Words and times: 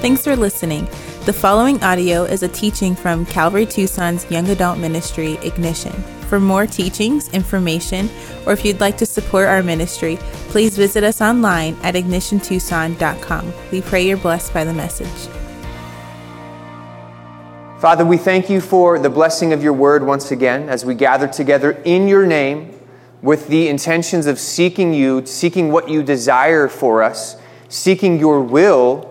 Thanks 0.00 0.24
for 0.24 0.34
listening. 0.34 0.86
The 1.26 1.32
following 1.34 1.82
audio 1.84 2.24
is 2.24 2.42
a 2.42 2.48
teaching 2.48 2.94
from 2.94 3.26
Calvary 3.26 3.66
Tucson's 3.66 4.24
Young 4.30 4.48
Adult 4.48 4.78
Ministry, 4.78 5.34
Ignition. 5.42 5.92
For 6.30 6.40
more 6.40 6.66
teachings, 6.66 7.28
information, 7.34 8.08
or 8.46 8.54
if 8.54 8.64
you'd 8.64 8.80
like 8.80 8.96
to 8.96 9.04
support 9.04 9.46
our 9.46 9.62
ministry, 9.62 10.16
please 10.48 10.74
visit 10.74 11.04
us 11.04 11.20
online 11.20 11.76
at 11.82 11.96
ignitiontucson.com. 11.96 13.52
We 13.70 13.82
pray 13.82 14.06
you're 14.06 14.16
blessed 14.16 14.54
by 14.54 14.64
the 14.64 14.72
message. 14.72 15.30
Father, 17.78 18.06
we 18.06 18.16
thank 18.16 18.48
you 18.48 18.62
for 18.62 18.98
the 18.98 19.10
blessing 19.10 19.52
of 19.52 19.62
your 19.62 19.74
word 19.74 20.02
once 20.02 20.30
again 20.30 20.70
as 20.70 20.82
we 20.82 20.94
gather 20.94 21.28
together 21.28 21.72
in 21.84 22.08
your 22.08 22.24
name 22.24 22.72
with 23.20 23.48
the 23.48 23.68
intentions 23.68 24.24
of 24.24 24.38
seeking 24.38 24.94
you, 24.94 25.26
seeking 25.26 25.70
what 25.70 25.90
you 25.90 26.02
desire 26.02 26.68
for 26.68 27.02
us, 27.02 27.36
seeking 27.68 28.18
your 28.18 28.40
will 28.40 29.09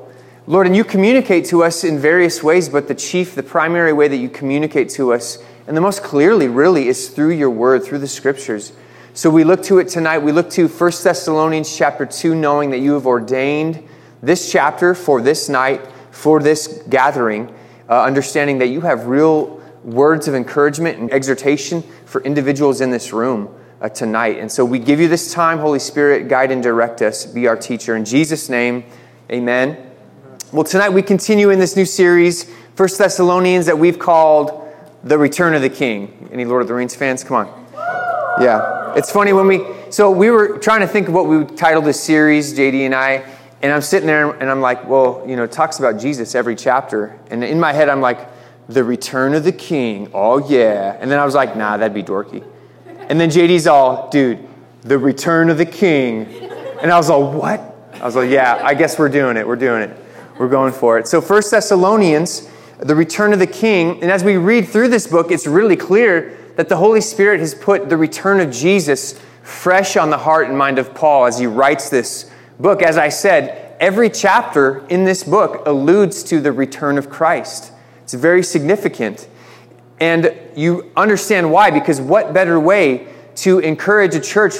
Lord, 0.49 0.65
and 0.65 0.75
you 0.75 0.83
communicate 0.83 1.45
to 1.45 1.63
us 1.63 1.83
in 1.83 1.99
various 1.99 2.41
ways, 2.41 2.69
but 2.69 2.87
the 2.87 2.95
chief, 2.95 3.35
the 3.35 3.43
primary 3.43 3.93
way 3.93 4.07
that 4.07 4.17
you 4.17 4.27
communicate 4.27 4.89
to 4.89 5.13
us, 5.13 5.37
and 5.67 5.77
the 5.77 5.81
most 5.81 6.01
clearly, 6.01 6.47
really, 6.47 6.87
is 6.87 7.09
through 7.09 7.33
your 7.33 7.51
word, 7.51 7.83
through 7.83 7.99
the 7.99 8.07
scriptures. 8.07 8.73
So 9.13 9.29
we 9.29 9.43
look 9.43 9.61
to 9.65 9.77
it 9.77 9.89
tonight. 9.89 10.17
We 10.17 10.31
look 10.31 10.49
to 10.51 10.67
1 10.67 10.91
Thessalonians 11.03 11.77
chapter 11.77 12.03
2, 12.03 12.33
knowing 12.33 12.71
that 12.71 12.79
you 12.79 12.93
have 12.93 13.05
ordained 13.05 13.87
this 14.23 14.51
chapter 14.51 14.95
for 14.95 15.21
this 15.21 15.49
night, 15.49 15.87
for 16.09 16.39
this 16.39 16.81
gathering, 16.89 17.53
uh, 17.87 18.01
understanding 18.01 18.57
that 18.57 18.69
you 18.69 18.81
have 18.81 19.05
real 19.05 19.61
words 19.83 20.27
of 20.27 20.33
encouragement 20.33 20.97
and 20.97 21.13
exhortation 21.13 21.83
for 22.05 22.23
individuals 22.23 22.81
in 22.81 22.89
this 22.89 23.13
room 23.13 23.53
uh, 23.81 23.89
tonight. 23.89 24.39
And 24.39 24.51
so 24.51 24.65
we 24.65 24.79
give 24.79 24.99
you 24.99 25.09
this 25.09 25.31
time, 25.31 25.59
Holy 25.59 25.77
Spirit, 25.77 26.27
guide 26.27 26.49
and 26.49 26.63
direct 26.63 27.03
us, 27.03 27.27
be 27.27 27.45
our 27.45 27.55
teacher. 27.55 27.95
In 27.95 28.03
Jesus' 28.03 28.49
name, 28.49 28.83
amen. 29.31 29.88
Well, 30.51 30.63
tonight 30.63 30.89
we 30.89 31.03
continue 31.03 31.51
in 31.51 31.59
this 31.59 31.75
new 31.75 31.85
series, 31.85 32.51
First 32.73 32.97
Thessalonians, 32.97 33.67
that 33.67 33.77
we've 33.77 33.99
called 33.99 34.67
The 35.03 35.15
Return 35.15 35.53
of 35.53 35.61
the 35.61 35.69
King. 35.69 36.27
Any 36.31 36.43
Lord 36.43 36.63
of 36.63 36.67
the 36.67 36.73
Rings 36.73 36.95
fans? 36.95 37.23
Come 37.23 37.45
on. 37.45 37.67
Yeah. 38.41 38.95
It's 38.95 39.11
funny 39.11 39.31
when 39.31 39.45
we, 39.45 39.63
so 39.91 40.09
we 40.09 40.31
were 40.31 40.57
trying 40.57 40.79
to 40.79 40.87
think 40.87 41.07
of 41.07 41.13
what 41.13 41.27
we 41.27 41.37
would 41.37 41.55
title 41.55 41.83
this 41.83 42.01
series, 42.01 42.57
JD 42.57 42.79
and 42.87 42.95
I, 42.95 43.23
and 43.61 43.71
I'm 43.71 43.83
sitting 43.83 44.07
there 44.07 44.31
and 44.31 44.49
I'm 44.49 44.59
like, 44.59 44.89
well, 44.89 45.23
you 45.27 45.35
know, 45.35 45.43
it 45.43 45.51
talks 45.51 45.77
about 45.77 45.99
Jesus 45.99 46.33
every 46.33 46.55
chapter. 46.55 47.19
And 47.29 47.43
in 47.43 47.59
my 47.59 47.71
head, 47.71 47.87
I'm 47.87 48.01
like, 48.01 48.27
The 48.69 48.83
Return 48.83 49.35
of 49.35 49.43
the 49.43 49.51
King. 49.51 50.09
Oh, 50.15 50.49
yeah. 50.49 50.97
And 50.99 51.11
then 51.11 51.19
I 51.19 51.25
was 51.25 51.35
like, 51.35 51.55
nah, 51.55 51.77
that'd 51.77 51.93
be 51.93 52.01
dorky. 52.01 52.43
And 53.07 53.21
then 53.21 53.29
JD's 53.29 53.67
all, 53.67 54.09
dude, 54.09 54.47
The 54.81 54.97
Return 54.97 55.51
of 55.51 55.59
the 55.59 55.67
King. 55.67 56.25
And 56.81 56.91
I 56.91 56.97
was 56.97 57.11
all, 57.11 57.31
what? 57.33 57.59
I 57.93 58.05
was 58.05 58.15
like, 58.15 58.31
yeah, 58.31 58.59
I 58.63 58.73
guess 58.73 58.97
we're 58.97 59.09
doing 59.09 59.37
it. 59.37 59.47
We're 59.47 59.55
doing 59.55 59.83
it. 59.83 60.05
We're 60.39 60.47
going 60.47 60.71
for 60.71 60.97
it. 60.97 61.05
So, 61.05 61.19
First 61.19 61.51
Thessalonians, 61.51 62.49
the 62.79 62.95
return 62.95 63.33
of 63.33 63.39
the 63.39 63.47
king. 63.47 64.01
And 64.01 64.09
as 64.09 64.23
we 64.23 64.37
read 64.37 64.69
through 64.69 64.87
this 64.87 65.05
book, 65.05 65.31
it's 65.31 65.45
really 65.45 65.75
clear 65.75 66.37
that 66.55 66.69
the 66.69 66.77
Holy 66.77 67.01
Spirit 67.01 67.41
has 67.41 67.53
put 67.53 67.89
the 67.89 67.97
return 67.97 68.39
of 68.39 68.49
Jesus 68.49 69.19
fresh 69.43 69.97
on 69.97 70.09
the 70.09 70.17
heart 70.17 70.47
and 70.47 70.57
mind 70.57 70.79
of 70.79 70.95
Paul 70.95 71.25
as 71.25 71.37
he 71.37 71.45
writes 71.45 71.89
this 71.89 72.31
book. 72.57 72.81
As 72.81 72.97
I 72.97 73.09
said, 73.09 73.75
every 73.81 74.09
chapter 74.09 74.87
in 74.87 75.03
this 75.03 75.25
book 75.25 75.67
alludes 75.67 76.23
to 76.23 76.39
the 76.39 76.53
return 76.53 76.97
of 76.97 77.09
Christ. 77.09 77.73
It's 78.03 78.13
very 78.13 78.41
significant. 78.41 79.27
And 79.99 80.33
you 80.55 80.89
understand 80.95 81.51
why, 81.51 81.69
because 81.69 81.99
what 81.99 82.33
better 82.33 82.57
way 82.57 83.09
to 83.35 83.59
encourage 83.59 84.15
a 84.15 84.21
church 84.21 84.53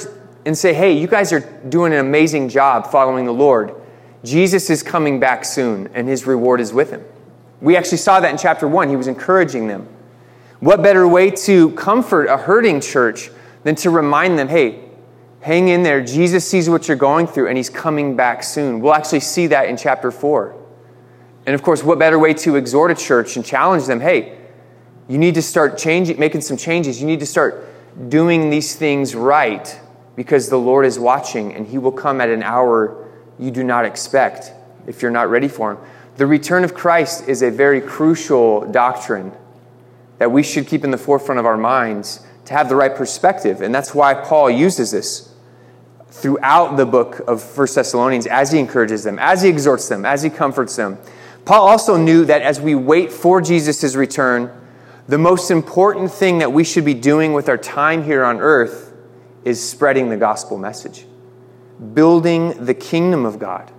and 0.44 0.56
say, 0.56 0.74
hey, 0.74 0.92
you 0.92 1.06
guys 1.06 1.32
are 1.32 1.40
doing 1.40 1.94
an 1.94 2.00
amazing 2.00 2.50
job 2.50 2.86
following 2.88 3.24
the 3.24 3.32
Lord 3.32 3.79
Jesus 4.24 4.68
is 4.68 4.82
coming 4.82 5.18
back 5.18 5.44
soon, 5.44 5.88
and 5.94 6.08
his 6.08 6.26
reward 6.26 6.60
is 6.60 6.72
with 6.72 6.90
him. 6.90 7.04
We 7.60 7.76
actually 7.76 7.98
saw 7.98 8.20
that 8.20 8.30
in 8.30 8.38
chapter 8.38 8.68
1. 8.68 8.88
He 8.88 8.96
was 8.96 9.06
encouraging 9.06 9.68
them. 9.68 9.88
What 10.60 10.82
better 10.82 11.08
way 11.08 11.30
to 11.30 11.70
comfort 11.70 12.26
a 12.26 12.36
hurting 12.36 12.80
church 12.80 13.30
than 13.62 13.74
to 13.76 13.90
remind 13.90 14.38
them, 14.38 14.48
hey, 14.48 14.80
hang 15.40 15.68
in 15.68 15.82
there. 15.82 16.02
Jesus 16.02 16.46
sees 16.46 16.68
what 16.68 16.86
you're 16.86 16.96
going 16.96 17.26
through, 17.26 17.48
and 17.48 17.56
he's 17.56 17.70
coming 17.70 18.14
back 18.14 18.42
soon. 18.42 18.80
We'll 18.80 18.94
actually 18.94 19.20
see 19.20 19.46
that 19.48 19.68
in 19.68 19.76
chapter 19.76 20.10
4. 20.10 20.54
And 21.46 21.54
of 21.54 21.62
course, 21.62 21.82
what 21.82 21.98
better 21.98 22.18
way 22.18 22.34
to 22.34 22.56
exhort 22.56 22.90
a 22.90 22.94
church 22.94 23.36
and 23.36 23.44
challenge 23.44 23.86
them, 23.86 24.00
hey, 24.00 24.36
you 25.08 25.18
need 25.18 25.34
to 25.34 25.42
start 25.42 25.78
changing, 25.78 26.20
making 26.20 26.42
some 26.42 26.56
changes. 26.56 27.00
You 27.00 27.06
need 27.06 27.20
to 27.20 27.26
start 27.26 27.66
doing 28.10 28.50
these 28.50 28.76
things 28.76 29.14
right 29.14 29.80
because 30.14 30.50
the 30.50 30.58
Lord 30.58 30.84
is 30.84 30.98
watching, 30.98 31.54
and 31.54 31.66
he 31.66 31.78
will 31.78 31.92
come 31.92 32.20
at 32.20 32.28
an 32.28 32.42
hour 32.42 33.09
you 33.40 33.50
do 33.50 33.64
not 33.64 33.84
expect 33.84 34.52
if 34.86 35.02
you're 35.02 35.10
not 35.10 35.30
ready 35.30 35.48
for 35.48 35.72
Him. 35.72 35.78
The 36.16 36.26
return 36.26 36.62
of 36.62 36.74
Christ 36.74 37.26
is 37.26 37.42
a 37.42 37.50
very 37.50 37.80
crucial 37.80 38.70
doctrine 38.70 39.32
that 40.18 40.30
we 40.30 40.42
should 40.42 40.66
keep 40.66 40.84
in 40.84 40.90
the 40.90 40.98
forefront 40.98 41.38
of 41.38 41.46
our 41.46 41.56
minds 41.56 42.20
to 42.44 42.52
have 42.52 42.68
the 42.68 42.76
right 42.76 42.94
perspective. 42.94 43.62
And 43.62 43.74
that's 43.74 43.94
why 43.94 44.12
Paul 44.12 44.50
uses 44.50 44.90
this 44.90 45.34
throughout 46.08 46.76
the 46.76 46.84
book 46.84 47.20
of 47.20 47.42
First 47.42 47.76
Thessalonians 47.76 48.26
as 48.26 48.52
he 48.52 48.58
encourages 48.58 49.02
them, 49.02 49.18
as 49.18 49.40
he 49.40 49.48
exhorts 49.48 49.88
them, 49.88 50.04
as 50.04 50.22
he 50.22 50.28
comforts 50.28 50.76
them. 50.76 50.98
Paul 51.46 51.66
also 51.66 51.96
knew 51.96 52.26
that 52.26 52.42
as 52.42 52.60
we 52.60 52.74
wait 52.74 53.10
for 53.10 53.40
Jesus' 53.40 53.94
return, 53.94 54.50
the 55.08 55.16
most 55.16 55.50
important 55.50 56.12
thing 56.12 56.38
that 56.38 56.52
we 56.52 56.64
should 56.64 56.84
be 56.84 56.94
doing 56.94 57.32
with 57.32 57.48
our 57.48 57.56
time 57.56 58.04
here 58.04 58.24
on 58.24 58.40
earth 58.40 58.92
is 59.44 59.66
spreading 59.66 60.10
the 60.10 60.16
gospel 60.18 60.58
message 60.58 61.06
building 61.94 62.64
the 62.64 62.74
kingdom 62.74 63.24
of 63.24 63.38
God. 63.38 63.72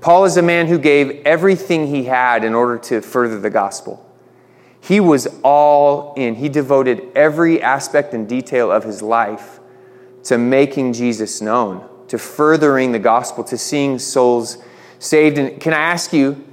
Paul 0.00 0.24
is 0.26 0.36
a 0.36 0.42
man 0.42 0.68
who 0.68 0.78
gave 0.78 1.22
everything 1.24 1.88
he 1.88 2.04
had 2.04 2.44
in 2.44 2.54
order 2.54 2.78
to 2.78 3.00
further 3.00 3.40
the 3.40 3.50
gospel. 3.50 4.04
He 4.80 5.00
was 5.00 5.26
all 5.42 6.14
in. 6.14 6.36
He 6.36 6.48
devoted 6.48 7.02
every 7.14 7.60
aspect 7.60 8.14
and 8.14 8.28
detail 8.28 8.70
of 8.70 8.84
his 8.84 9.02
life 9.02 9.58
to 10.24 10.38
making 10.38 10.92
Jesus 10.92 11.40
known, 11.40 11.88
to 12.08 12.18
furthering 12.18 12.92
the 12.92 12.98
gospel, 12.98 13.42
to 13.44 13.58
seeing 13.58 13.98
souls 13.98 14.58
saved. 14.98 15.38
And 15.38 15.60
can 15.60 15.72
I 15.72 15.80
ask 15.80 16.12
you, 16.12 16.44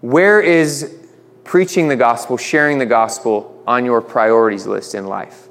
where 0.00 0.40
is 0.40 0.96
preaching 1.42 1.88
the 1.88 1.96
gospel, 1.96 2.36
sharing 2.36 2.78
the 2.78 2.86
gospel 2.86 3.62
on 3.66 3.84
your 3.84 4.00
priorities 4.00 4.66
list 4.66 4.94
in 4.94 5.06
life? 5.06 5.48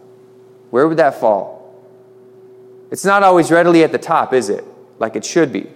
Where 0.69 0.87
would 0.87 0.97
that 0.97 1.19
fall? 1.19 1.54
It's 2.91 3.05
not 3.05 3.23
always 3.23 3.51
readily 3.51 3.83
at 3.83 3.91
the 3.91 3.97
top, 3.97 4.33
is 4.33 4.49
it? 4.49 4.63
Like 4.99 5.15
it 5.15 5.25
should 5.25 5.51
be. 5.51 5.69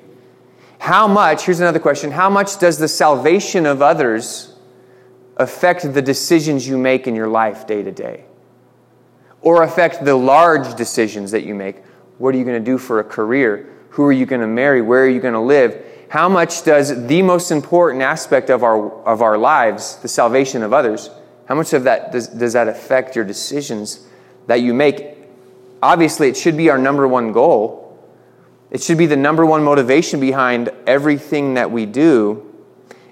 How 0.80 1.08
much, 1.08 1.44
here's 1.44 1.60
another 1.60 1.80
question, 1.80 2.12
how 2.12 2.30
much 2.30 2.58
does 2.60 2.78
the 2.78 2.88
salvation 2.88 3.66
of 3.66 3.82
others 3.82 4.56
affect 5.38 5.94
the 5.94 6.02
decisions 6.02 6.68
you 6.68 6.78
make 6.78 7.08
in 7.08 7.16
your 7.16 7.28
life 7.28 7.68
day 7.68 7.84
to 7.84 7.92
day? 7.92 8.24
Or 9.42 9.64
affect 9.64 10.04
the 10.06 10.16
large 10.16 10.76
decisions 10.76 11.32
that 11.32 11.44
you 11.44 11.56
make? 11.56 11.84
What 12.18 12.36
are 12.36 12.38
you 12.38 12.46
going 12.46 12.64
to 12.64 12.72
do 12.72 12.78
for 12.78 13.00
a 13.00 13.04
career? 13.04 13.70
Who 13.92 14.04
are 14.04 14.12
you 14.12 14.26
going 14.26 14.42
to 14.42 14.48
marry? 14.48 14.82
Where 14.82 15.04
are 15.04 15.10
you 15.10 15.20
going 15.20 15.34
to 15.34 15.40
live? 15.40 15.86
How 16.10 16.28
much 16.28 16.64
does 16.64 17.08
the 17.08 17.22
most 17.22 17.52
important 17.52 18.02
aspect 18.02 18.50
of 18.50 18.64
our, 18.64 18.92
of 19.04 19.22
our 19.22 19.38
lives, 19.38 19.98
the 19.98 20.08
salvation 20.08 20.64
of 20.64 20.74
others, 20.74 21.10
how 21.48 21.56
much 21.56 21.74
of 21.74 21.84
that 21.84 22.12
does, 22.12 22.28
does 22.28 22.54
that 22.54 22.68
affect 22.68 23.16
your 23.16 23.26
decisions 23.26 24.08
that 24.48 24.62
you 24.62 24.74
make 24.74 25.19
obviously, 25.82 26.30
it 26.30 26.38
should 26.38 26.58
be 26.58 26.70
our 26.70 26.78
number 26.78 27.08
one 27.08 27.32
goal. 27.32 27.86
It 28.72 28.82
should 28.82 28.98
be 28.98 29.06
the 29.06 29.18
number 29.18 29.46
one 29.46 29.64
motivation 29.64 30.20
behind 30.20 30.70
everything 30.86 31.56
that 31.56 31.72
we 31.72 31.86
do. 31.86 32.46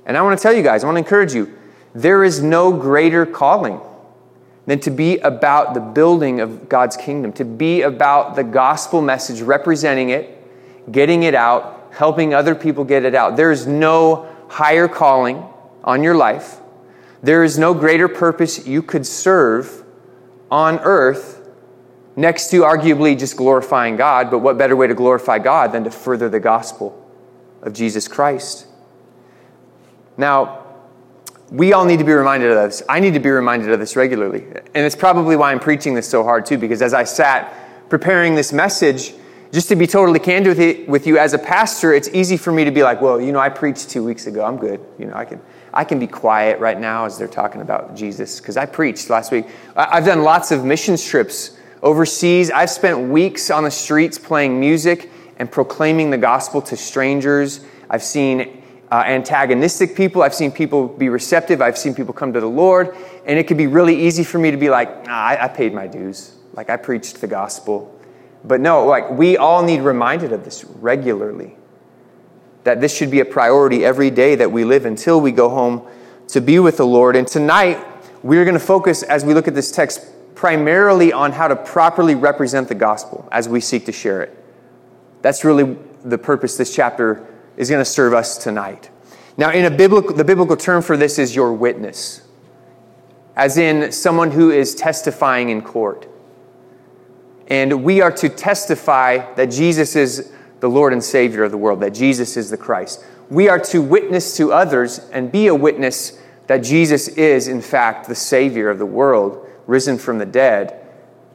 And 0.06 0.18
I 0.18 0.22
want 0.22 0.38
to 0.38 0.42
tell 0.42 0.54
you 0.54 0.64
guys, 0.64 0.84
I 0.84 0.88
want 0.88 0.96
to 0.96 1.00
encourage 1.00 1.34
you 1.34 1.58
there 1.94 2.24
is 2.24 2.42
no 2.42 2.72
greater 2.72 3.26
calling 3.26 3.82
than 4.68 4.80
to 4.82 4.92
be 4.92 5.18
about 5.20 5.74
the 5.74 5.80
building 5.80 6.42
of 6.42 6.70
God's 6.70 6.96
kingdom, 6.96 7.34
to 7.34 7.46
be 7.46 7.82
about 7.82 8.36
the 8.36 8.44
gospel 8.44 9.02
message, 9.02 9.42
representing 9.42 10.10
it, 10.10 10.92
getting 10.92 11.24
it 11.24 11.34
out, 11.34 11.92
helping 11.92 12.34
other 12.34 12.54
people 12.54 12.84
get 12.84 13.04
it 13.04 13.16
out. 13.16 13.36
There 13.36 13.52
is 13.52 13.66
no 13.66 14.28
higher 14.50 14.88
calling 14.88 15.44
on 15.84 16.04
your 16.04 16.16
life. 16.16 16.58
There 17.24 17.44
is 17.44 17.58
no 17.58 17.74
greater 17.74 18.08
purpose 18.08 18.68
you 18.68 18.84
could 18.84 19.06
serve 19.06 19.84
on 20.52 20.80
earth 20.80 21.37
next 22.18 22.50
to 22.50 22.64
arguably 22.64 23.18
just 23.18 23.38
glorifying 23.38 23.96
God, 23.96 24.30
but 24.30 24.40
what 24.40 24.58
better 24.58 24.76
way 24.76 24.88
to 24.88 24.96
glorify 24.96 25.40
God 25.40 25.72
than 25.72 25.86
to 25.86 25.92
further 25.92 26.28
the 26.28 26.40
gospel 26.40 27.10
of 27.62 27.72
Jesus 27.72 28.08
Christ? 28.10 28.68
Now, 30.18 30.66
we 31.52 31.72
all 31.72 31.86
need 31.86 32.00
to 32.00 32.04
be 32.04 32.12
reminded 32.12 32.52
of 32.52 32.58
this. 32.58 32.84
I 32.90 33.00
need 33.00 33.14
to 33.14 33.20
be 33.20 33.30
reminded 33.30 33.72
of 33.72 33.80
this 33.80 33.96
regularly. 33.96 34.44
And 34.74 34.86
it's 34.86 34.96
probably 34.96 35.36
why 35.36 35.52
I'm 35.52 35.60
preaching 35.60 35.94
this 35.94 36.10
so 36.10 36.24
hard, 36.24 36.46
too, 36.46 36.58
because 36.58 36.82
as 36.82 36.94
I 36.94 37.06
sat 37.06 37.90
preparing 37.90 38.36
this 38.36 38.52
message, 38.52 39.14
just 39.54 39.70
to 39.70 39.78
be 39.78 39.88
totally 39.88 40.20
candid 40.20 40.50
with, 40.50 40.60
it, 40.60 40.90
with 40.90 41.08
you 41.08 41.18
as 41.18 41.34
a 41.34 41.38
pastor, 41.38 41.94
it's 41.94 42.10
easy 42.10 42.36
for 42.36 42.52
me 42.52 42.66
to 42.66 42.72
be 42.72 42.84
like, 42.84 43.00
well, 43.00 43.22
you 43.22 43.32
know, 43.32 43.40
I 43.40 43.48
preached 43.48 43.90
two 43.90 44.04
weeks 44.04 44.28
ago. 44.28 44.44
I'm 44.44 44.58
good. 44.58 44.84
You 44.98 45.06
know, 45.06 45.14
I 45.14 45.24
can, 45.24 45.40
I 45.74 45.86
can 45.86 46.00
be 46.00 46.08
quiet 46.08 46.60
right 46.60 46.78
now 46.78 47.06
as 47.06 47.18
they're 47.18 47.30
talking 47.30 47.62
about 47.62 47.96
Jesus 47.96 48.42
because 48.42 48.58
I 48.58 48.66
preached 48.66 49.10
last 49.10 49.32
week. 49.32 49.46
I've 49.76 50.06
done 50.06 50.24
lots 50.24 50.52
of 50.52 50.66
mission 50.66 50.98
trips 50.98 51.57
Overseas, 51.84 52.50
I've 52.50 52.70
spent 52.70 53.10
weeks 53.10 53.52
on 53.52 53.64
the 53.64 53.72
streets 53.72 54.18
playing 54.18 54.60
music 54.60 55.12
and 55.38 55.52
proclaiming 55.52 56.10
the 56.10 56.18
gospel 56.18 56.62
to 56.64 56.76
strangers. 56.76 57.62
I've 57.90 58.04
seen 58.04 58.64
uh, 58.92 59.04
antagonistic 59.06 59.96
people. 59.96 60.24
I've 60.24 60.34
seen 60.34 60.52
people 60.52 60.88
be 60.88 61.10
receptive. 61.10 61.62
I've 61.62 61.78
seen 61.78 61.94
people 61.94 62.14
come 62.14 62.34
to 62.34 62.40
the 62.40 62.50
Lord. 62.50 62.96
And 63.26 63.38
it 63.38 63.48
could 63.48 63.58
be 63.58 63.68
really 63.68 64.08
easy 64.08 64.24
for 64.24 64.40
me 64.40 64.50
to 64.50 64.58
be 64.58 64.70
like, 64.70 65.06
nah, 65.06 65.14
I, 65.14 65.46
I 65.46 65.48
paid 65.50 65.74
my 65.74 65.86
dues. 65.86 66.34
Like, 66.54 66.70
I 66.70 66.78
preached 66.78 67.22
the 67.22 67.28
gospel. 67.28 67.94
But 68.44 68.62
no, 68.62 68.86
like, 68.86 69.12
we 69.12 69.38
all 69.38 69.62
need 69.62 69.82
reminded 69.82 70.32
of 70.32 70.44
this 70.44 70.64
regularly. 70.64 71.56
That 72.64 72.82
this 72.82 72.96
should 72.96 73.12
be 73.12 73.20
a 73.20 73.26
priority 73.26 73.86
every 73.86 74.10
day 74.10 74.36
that 74.36 74.52
we 74.52 74.64
live 74.64 74.86
until 74.86 75.22
we 75.22 75.32
go 75.32 75.50
home 75.50 75.88
to 76.30 76.42
be 76.42 76.58
with 76.58 76.78
the 76.78 76.86
Lord. 76.86 77.16
And 77.16 77.28
tonight, 77.28 77.78
we're 78.24 78.46
going 78.46 78.58
to 78.58 78.60
focus, 78.60 79.04
as 79.04 79.24
we 79.24 79.34
look 79.34 79.48
at 79.48 79.54
this 79.54 79.72
text, 79.72 80.06
primarily 80.38 81.12
on 81.12 81.32
how 81.32 81.48
to 81.48 81.56
properly 81.56 82.14
represent 82.14 82.68
the 82.68 82.76
gospel 82.76 83.28
as 83.32 83.50
we 83.50 83.60
seek 83.60 83.88
to 83.88 83.92
share 83.92 84.22
it. 84.22 84.38
That's 85.24 85.44
really 85.44 85.76
the 86.04 86.20
purpose 86.20 86.58
this 86.58 86.76
chapter 86.76 87.26
is 87.58 87.72
going 87.72 87.82
to 87.82 87.90
serve 87.90 88.14
us 88.14 88.38
tonight. 88.38 88.92
Now, 89.36 89.52
in 89.52 89.66
a 89.66 89.76
biblical, 89.76 90.16
the 90.16 90.24
biblical 90.24 90.56
term 90.56 90.84
for 90.84 90.96
this 90.96 91.18
is 91.18 91.36
your 91.36 91.54
witness, 91.54 92.22
as 93.36 93.58
in 93.58 93.92
someone 93.92 94.30
who 94.30 94.52
is 94.52 94.76
testifying 94.76 95.50
in 95.50 95.64
court. 95.64 96.08
And 97.48 97.84
we 97.84 98.02
are 98.02 98.12
to 98.12 98.30
testify 98.30 99.34
that 99.34 99.48
Jesus 99.48 99.96
is 99.96 100.32
the 100.60 100.70
Lord 100.70 100.94
and 100.94 101.04
Savior 101.04 101.46
of 101.46 101.52
the 101.52 101.58
world, 101.58 101.80
that 101.80 101.96
Jesus 101.96 102.38
is 102.38 102.52
the 102.52 102.58
Christ. 102.58 103.04
We 103.32 103.50
are 103.50 103.60
to 103.60 103.82
witness 103.82 104.38
to 104.38 104.54
others 104.54 105.00
and 105.12 105.32
be 105.32 105.48
a 105.48 105.56
witness 105.56 106.20
that 106.46 106.60
Jesus 106.60 107.08
is, 107.08 107.48
in 107.48 107.62
fact, 107.62 108.08
the 108.08 108.14
Savior 108.14 108.70
of 108.70 108.78
the 108.78 108.86
world, 108.86 109.47
risen 109.68 109.98
from 109.98 110.18
the 110.18 110.26
dead, 110.26 110.84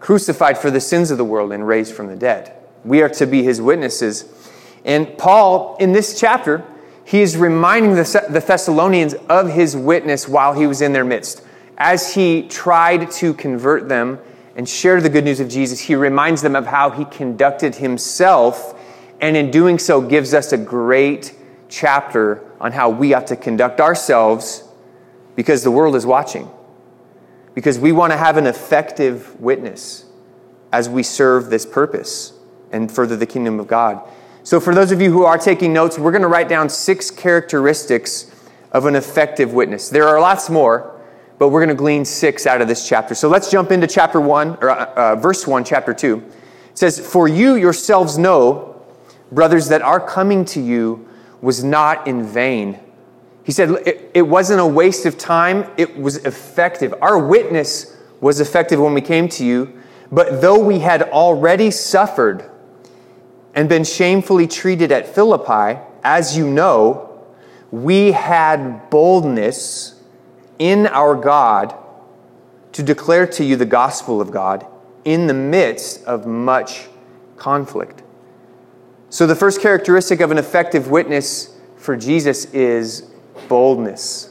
crucified 0.01 0.59
for 0.59 0.71
the 0.71 0.81
sins 0.81 1.11
of 1.11 1.19
the 1.19 1.25
world, 1.25 1.53
and 1.53 1.67
raised 1.67 1.95
from 1.95 2.09
the 2.09 2.17
dead. 2.17 2.53
We 2.85 3.03
are 3.03 3.09
to 3.11 3.27
be 3.27 3.45
his 3.45 3.61
witnesses. 3.61 4.25
And 4.85 5.17
Paul, 5.17 5.77
in 5.79 5.93
this 5.93 6.19
chapter, 6.19 6.65
he 7.05 7.21
is 7.21 7.37
reminding 7.37 7.95
the 7.95 8.45
Thessalonians 8.45 9.15
of 9.29 9.51
his 9.51 9.77
witness 9.77 10.27
while 10.27 10.55
he 10.55 10.67
was 10.67 10.81
in 10.81 10.93
their 10.93 11.05
midst. 11.05 11.45
As 11.79 12.15
he 12.15 12.43
tried 12.49 13.11
to 13.13 13.35
convert 13.35 13.89
them 13.89 14.19
and 14.57 14.69
share 14.69 15.01
the 15.01 15.09
good 15.09 15.25
news 15.25 15.41
of 15.41 15.49
Jesus, 15.49 15.81
he 15.81 15.95
reminds 15.95 16.43
them 16.43 16.57
of 16.57 16.67
how 16.67 16.91
he 16.91 17.05
conducted 17.05 17.77
himself, 17.77 18.79
and 19.21 19.37
in 19.37 19.51
doing 19.51 19.79
so, 19.79 20.01
gives 20.01 20.35
us 20.35 20.53
a 20.53 20.59
great 20.59 21.35
chapter 21.69 22.45
on 22.61 22.73
how 22.73 22.91
we 22.91 23.15
ought 23.15 23.27
to 23.29 23.37
conduct 23.37 23.81
ourselves 23.81 24.65
because 25.37 25.63
the 25.65 25.71
world 25.71 25.97
is 25.97 26.05
watching. 26.05 26.51
Because 27.55 27.79
we 27.79 27.93
want 27.93 28.13
to 28.13 28.17
have 28.17 28.37
an 28.37 28.47
effective 28.47 29.39
witness 29.41 30.07
as 30.73 30.89
we 30.89 31.03
serve 31.03 31.51
this 31.51 31.67
purpose 31.67 32.33
and 32.73 32.91
further 32.91 33.17
the 33.17 33.27
kingdom 33.27 33.61
of 33.61 33.67
God. 33.67 34.01
So, 34.45 34.59
for 34.59 34.75
those 34.75 34.91
of 34.91 35.01
you 35.01 35.13
who 35.13 35.25
are 35.25 35.39
taking 35.39 35.73
notes, 35.73 35.99
we're 35.99 36.11
going 36.11 36.23
to 36.23 36.29
write 36.29 36.49
down 36.49 36.69
six 36.69 37.11
characteristics 37.11 38.35
of 38.73 38.87
an 38.87 38.97
effective 38.97 39.53
witness. 39.53 39.89
There 39.89 40.09
are 40.09 40.21
lots 40.21 40.51
more, 40.51 41.01
but 41.39 41.51
we're 41.51 41.61
going 41.61 41.77
to 41.77 41.81
glean 41.81 42.05
six 42.05 42.47
out 42.47 42.61
of 42.61 42.67
this 42.67 42.89
chapter. 42.89 43.15
So, 43.15 43.29
let's 43.29 43.51
jump 43.51 43.71
into 43.71 43.87
chapter 43.87 44.21
one, 44.21 44.57
or 44.61 44.71
uh, 44.71 44.95
uh, 44.95 45.17
verse 45.17 45.47
one, 45.47 45.63
chapter 45.63 45.95
two. 45.95 46.25
It 46.71 46.79
says, 46.79 46.99
For 46.99 47.29
you 47.29 47.55
yourselves 47.55 48.19
know, 48.19 48.83
brothers, 49.31 49.69
that 49.69 49.83
our 49.83 50.01
coming 50.01 50.45
to 50.47 50.61
you 50.61 51.09
was 51.41 51.63
not 51.63 52.09
in 52.09 52.25
vain. 52.25 52.81
He 53.45 53.53
said, 53.53 53.71
it, 53.87 54.11
it 54.15 54.23
wasn't 54.23 54.61
a 54.61 54.67
waste 54.67 55.07
of 55.07 55.19
time, 55.19 55.71
it 55.77 55.97
was 55.97 56.19
effective. 56.19 56.95
Our 57.03 57.19
witness 57.19 57.97
was 58.21 58.41
effective 58.41 58.79
when 58.79 58.95
we 58.95 59.01
came 59.01 59.29
to 59.31 59.45
you, 59.45 59.81
but 60.13 60.41
though 60.41 60.59
we 60.59 60.79
had 60.79 61.03
already 61.03 61.71
suffered, 61.71 62.49
and 63.55 63.69
been 63.69 63.85
shamefully 63.85 64.47
treated 64.47 64.93
at 64.93 65.07
Philippi, 65.07 65.81
as 66.03 66.37
you 66.37 66.49
know, 66.49 67.25
we 67.71 68.13
had 68.13 68.91
boldness 68.91 70.01
in 70.59 70.87
our 70.87 71.15
God 71.15 71.75
to 72.73 72.83
declare 72.83 73.27
to 73.27 73.45
you 73.45 73.57
the 73.57 73.67
gospel 73.67 74.21
of 74.21 74.31
God 74.31 74.67
in 75.05 75.27
the 75.27 75.35
midst 75.35 76.05
of 76.05 76.27
much 76.27 76.89
conflict. 77.37 78.03
So, 79.11 79.27
the 79.27 79.37
first 79.37 79.61
characteristic 79.61 80.21
of 80.21 80.31
an 80.31 80.39
effective 80.39 80.89
witness 80.89 81.55
for 81.77 81.97
Jesus 81.97 82.47
is 82.47 83.11
boldness. 83.49 84.31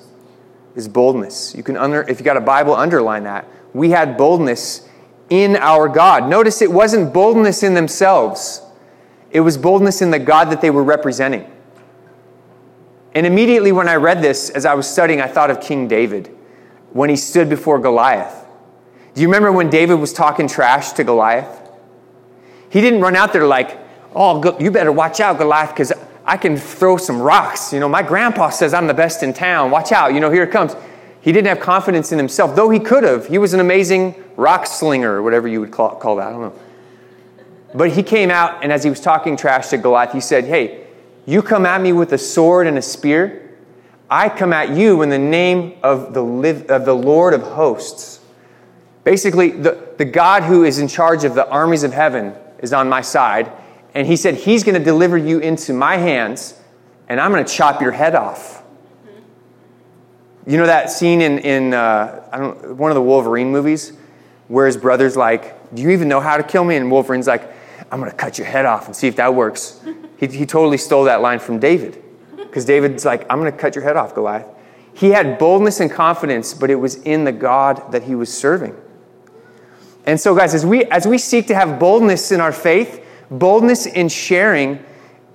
Is 0.76 0.88
boldness. 0.88 1.54
You 1.54 1.64
can 1.64 1.76
under, 1.76 2.02
if 2.04 2.20
you 2.20 2.26
got 2.26 2.38
a 2.38 2.42
Bible, 2.42 2.74
underline 2.74 3.26
that. 3.26 3.46
We 3.74 3.90
had 3.90 4.18
boldness 4.18 4.88
in 5.30 5.58
our 5.58 5.90
God. 5.90 6.30
Notice 6.30 6.62
it 6.62 6.72
wasn't 6.72 7.14
boldness 7.14 7.64
in 7.64 7.74
themselves. 7.74 8.62
It 9.32 9.42
was 9.42 9.58
boldness 9.58 10.02
in 10.02 10.12
the 10.12 10.20
God 10.20 10.50
that 10.50 10.62
they 10.62 10.70
were 10.70 10.84
representing. 10.84 11.50
And 13.14 13.26
immediately 13.26 13.72
when 13.72 13.90
I 13.90 13.96
read 13.96 14.22
this, 14.22 14.50
as 14.50 14.66
I 14.66 14.74
was 14.74 14.90
studying, 14.90 15.20
I 15.20 15.28
thought 15.28 15.52
of 15.52 15.60
King 15.60 15.88
David 15.88 16.28
when 16.94 17.10
he 17.10 17.16
stood 17.16 17.50
before 17.50 17.80
Goliath. 17.80 18.46
Do 19.14 19.22
you 19.22 19.28
remember 19.28 19.52
when 19.52 19.70
David 19.70 19.96
was 19.96 20.14
talking 20.14 20.48
trash 20.48 20.94
to 20.94 21.04
Goliath? 21.04 21.70
He 22.70 22.80
didn't 22.80 23.02
run 23.02 23.18
out 23.18 23.34
there 23.34 23.46
like, 23.46 23.78
oh, 24.16 24.58
you 24.60 24.72
better 24.72 24.92
watch 24.92 25.20
out, 25.20 25.38
Goliath, 25.38 25.72
because 25.72 25.92
I 26.32 26.38
can 26.38 26.56
throw 26.56 26.96
some 26.96 27.20
rocks. 27.22 27.74
You 27.74 27.82
know, 27.82 27.90
my 27.90 28.02
grandpa 28.02 28.52
says 28.52 28.74
I'm 28.74 28.88
the 28.88 28.94
best 28.94 29.22
in 29.22 29.34
town. 29.34 29.70
Watch 29.70 29.92
out. 29.92 30.14
You 30.14 30.22
know, 30.22 30.32
here 30.32 30.44
it 30.44 30.52
comes. 30.52 30.78
He 31.20 31.34
didn't 31.34 31.48
have 31.50 31.60
confidence 31.60 32.14
in 32.14 32.18
himself, 32.18 32.56
though 32.56 32.70
he 32.70 32.80
could 32.80 33.04
have. 33.04 33.28
He 33.28 33.38
was 33.38 33.54
an 33.54 33.60
amazing 33.60 34.16
rock 34.38 34.66
slinger, 34.66 35.12
or 35.12 35.24
whatever 35.24 35.50
you 35.50 35.60
would 35.60 35.72
call, 35.72 35.94
call 35.96 36.16
that. 36.16 36.28
I 36.28 36.32
don't 36.32 36.40
know. 36.40 36.60
But 37.76 37.92
he 37.92 38.02
came 38.02 38.32
out, 38.32 38.64
and 38.64 38.72
as 38.72 38.82
he 38.82 38.90
was 38.90 39.02
talking 39.02 39.36
trash 39.36 39.68
to 39.72 39.78
Goliath, 39.78 40.14
he 40.14 40.22
said, 40.22 40.46
Hey, 40.46 40.88
you 41.26 41.42
come 41.42 41.66
at 41.66 41.82
me 41.82 41.92
with 41.92 42.14
a 42.14 42.18
sword 42.18 42.66
and 42.66 42.78
a 42.78 42.82
spear. 42.82 43.52
I 44.10 44.30
come 44.30 44.54
at 44.54 44.70
you 44.70 45.02
in 45.02 45.10
the 45.10 45.20
name 45.20 45.74
of 45.84 46.14
the, 46.14 46.24
of 46.74 46.86
the 46.86 46.96
Lord 46.96 47.34
of 47.34 47.42
hosts. 47.42 48.22
Basically, 49.04 49.52
the, 49.52 49.96
the 49.98 50.06
God 50.06 50.44
who 50.44 50.64
is 50.64 50.80
in 50.80 50.88
charge 50.88 51.26
of 51.26 51.36
the 51.36 51.46
armies 51.50 51.84
of 51.84 51.92
heaven 51.92 52.34
is 52.60 52.72
on 52.72 52.88
my 52.88 53.02
side. 53.02 53.52
And 53.94 54.08
he 54.08 54.16
said, 54.16 54.36
He's 54.36 54.64
going 54.64 54.78
to 54.78 54.84
deliver 54.84 55.18
you 55.18 55.40
into 55.40 55.74
my 55.74 55.98
hands, 55.98 56.60
and 57.10 57.20
I'm 57.20 57.32
going 57.32 57.44
to 57.44 57.52
chop 57.52 57.82
your 57.82 57.92
head 57.92 58.16
off. 58.16 58.64
You 60.48 60.58
know 60.58 60.66
that 60.66 60.90
scene 60.90 61.22
in, 61.22 61.40
in 61.40 61.74
uh, 61.74 62.74
one 62.74 62.90
of 62.90 62.96
the 62.96 63.02
Wolverine 63.02 63.52
movies 63.52 63.94
where 64.48 64.66
his 64.66 64.76
brother's 64.76 65.16
like, 65.16 65.74
Do 65.74 65.82
you 65.82 65.92
even 65.92 66.08
know 66.08 66.20
how 66.20 66.38
to 66.38 66.44
kill 66.44 66.64
me? 66.64 66.76
And 66.76 66.90
Wolverine's 66.90 67.28
like, 67.28 67.54
I'm 67.92 68.00
going 68.00 68.12
to 68.12 68.18
cut 68.18 68.38
your 68.38 68.48
head 68.48 68.66
off 68.66 68.88
and 68.88 68.96
see 68.96 69.08
if 69.08 69.18
that 69.18 69.36
works. 69.36 69.82
He, 70.18 70.28
he 70.28 70.46
totally 70.46 70.78
stole 70.78 71.04
that 71.06 71.22
line 71.22 71.40
from 71.40 71.60
David. 71.60 72.02
Because 72.36 72.66
David's 72.66 73.06
like, 73.06 73.26
I'm 73.30 73.40
going 73.40 73.52
to 73.52 73.58
cut 73.58 73.76
your 73.76 73.84
head 73.84 73.98
off, 73.98 74.16
Goliath. 74.16 74.48
He 74.94 75.10
had 75.10 75.38
boldness 75.38 75.80
and 75.80 75.90
confidence, 75.90 76.54
but 76.54 76.70
it 76.70 76.76
was 76.76 76.96
in 76.96 77.24
the 77.24 77.32
God 77.32 77.92
that 77.92 78.04
he 78.04 78.16
was 78.16 78.34
serving. 78.34 78.76
And 80.06 80.20
so, 80.20 80.36
guys, 80.36 80.54
as 80.54 80.66
we, 80.66 80.86
as 80.86 81.08
we 81.08 81.18
seek 81.18 81.48
to 81.48 81.56
have 81.56 81.80
boldness 81.80 82.32
in 82.32 82.42
our 82.42 82.52
faith, 82.52 83.06
boldness 83.32 83.88
in 83.88 84.10
sharing, 84.10 84.84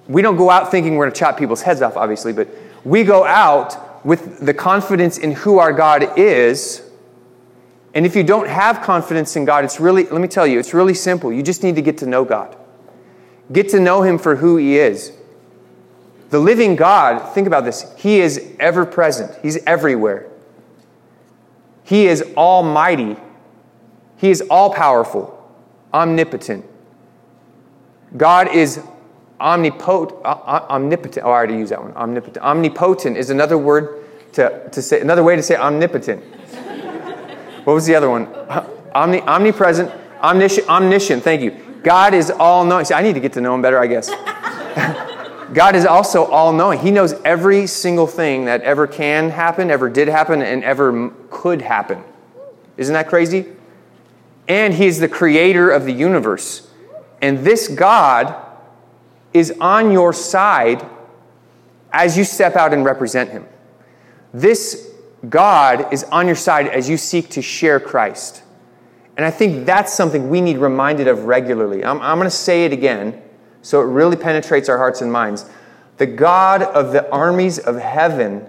we 0.07 0.23
don't 0.23 0.37
go 0.37 0.51
out 0.51 0.71
thinking 0.71 0.95
we're 0.95 1.07
going 1.07 1.15
to 1.15 1.19
chop 1.19 1.37
people's 1.37 1.63
heads 1.63 1.83
off, 1.83 1.97
obviously, 1.97 2.33
but 2.33 2.49
we 2.85 3.03
go 3.03 3.25
out 3.25 4.07
with 4.07 4.39
the 4.47 4.55
confidence 4.55 5.19
in 5.19 5.33
who 5.33 5.59
our 5.59 5.73
God 5.73 6.17
is 6.17 6.87
and 7.97 8.05
if 8.05 8.15
you 8.15 8.23
don't 8.23 8.47
have 8.47 8.83
confidence 8.83 9.37
in 9.37 9.47
God, 9.47 9.65
it's 9.65 9.81
really, 9.81 10.05
let 10.05 10.21
me 10.21 10.29
tell 10.29 10.47
you, 10.47 10.59
it's 10.59 10.75
really 10.75 10.93
simple. 10.93 11.33
You 11.33 11.43
just 11.43 11.63
need 11.63 11.77
to 11.77 11.83
get 11.83 11.97
to 11.99 12.07
know 12.07 12.27
God. 12.27 12.55
Get 13.51 13.71
to 13.71 13.81
know 13.81 14.03
Him 14.03 14.19
for 14.19 14.37
who 14.37 14.59
He 14.59 14.77
is. 14.77 15.13
The 16.29 16.39
living 16.39 16.77
God, 16.77 17.33
think 17.33 17.47
about 17.47 17.65
this, 17.65 17.91
He 17.97 18.21
is 18.21 18.55
ever 18.61 18.85
present, 18.85 19.35
He's 19.41 19.57
everywhere. 19.65 20.27
He 21.85 22.07
is 22.07 22.23
almighty, 22.37 23.17
He 24.19 24.31
is 24.31 24.43
all 24.51 24.75
powerful, 24.75 25.33
omnipotent. 25.95 26.67
God 28.17 28.55
is 28.55 28.81
omnipotent, 29.41 30.21
uh, 30.25 30.29
uh, 30.29 30.67
omnipotent. 30.71 31.25
Oh, 31.27 31.31
I 31.31 31.33
already 31.33 31.55
used 31.55 31.73
that 31.73 31.83
one. 31.83 31.93
Omnipotent. 31.93 32.39
Omnipotent 32.45 33.17
is 33.17 33.31
another 33.31 33.59
word 33.59 34.05
to, 34.33 34.69
to 34.71 34.83
say, 34.83 35.01
another 35.01 35.23
way 35.23 35.37
to 35.37 35.43
say 35.43 35.57
omnipotent. 35.57 36.23
What 37.65 37.75
was 37.75 37.87
the 37.87 37.95
other 37.95 38.09
one? 38.09 38.29
Omni, 38.95 39.21
omnipresent, 39.23 39.91
omniscient, 40.23 40.69
omniscient. 40.69 41.23
Thank 41.23 41.43
you. 41.43 41.51
God 41.83 42.15
is 42.15 42.31
all 42.31 42.65
knowing. 42.65 42.85
See, 42.85 42.95
I 42.95 43.03
need 43.03 43.15
to 43.15 43.21
get 43.21 43.33
to 43.35 43.41
know 43.41 43.55
him 43.55 43.63
better, 43.63 43.79
I 43.79 43.87
guess. 43.87 44.09
God 45.53 45.77
is 45.77 45.85
also 45.85 46.25
all 46.25 46.53
knowing. 46.53 46.79
He 46.79 46.91
knows 46.91 47.13
every 47.25 47.67
single 47.67 48.07
thing 48.07 48.47
that 48.47 48.63
ever 48.63 48.87
can 48.87 49.31
happen, 49.31 49.71
ever 49.71 49.89
did 49.89 50.09
happen, 50.09 50.43
and 50.43 50.65
ever 50.65 51.11
could 51.31 51.63
happen. 51.63 52.03
Isn't 52.77 52.95
that 52.95 53.09
crazy? 53.09 53.47
And 54.49 54.75
He's 54.75 54.99
the 54.99 55.09
creator 55.09 55.71
of 55.71 55.85
the 55.85 55.93
universe. 55.93 56.66
And 57.21 57.39
this 57.39 57.69
God 57.69 58.35
is 59.33 59.55
on 59.61 59.91
your 59.91 60.13
side 60.13 60.85
as 61.93 62.17
you 62.17 62.25
step 62.25 62.57
out 62.57 62.73
and 62.73 62.85
represent 62.85 63.31
Him. 63.31 63.47
This 64.33 64.91
God 65.29 65.93
is 65.93 66.05
on 66.05 66.27
your 66.27 66.37
side 66.37 66.69
as 66.69 66.89
you 66.89 66.97
seek 66.97 67.31
to 67.31 67.43
share 67.43 67.81
Christ. 67.81 68.43
And 69.17 69.25
I 69.25 69.31
think 69.31 69.65
that's 69.65 69.95
something 69.95 70.29
we 70.29 70.41
need 70.41 70.59
reminded 70.59 71.09
of 71.09 71.25
regularly. 71.25 71.85
I'm, 71.85 72.01
I'm 72.03 72.19
going 72.19 72.27
to 72.27 72.37
say 72.37 72.65
it 72.65 72.73
again 72.73 73.23
so 73.63 73.81
it 73.81 73.87
really 73.87 74.17
penetrates 74.17 74.69
our 74.69 74.77
hearts 74.77 75.01
and 75.01 75.11
minds. 75.11 75.49
The 75.97 76.07
God 76.07 76.63
of 76.63 76.93
the 76.93 77.11
armies 77.11 77.59
of 77.59 77.77
heaven 77.77 78.47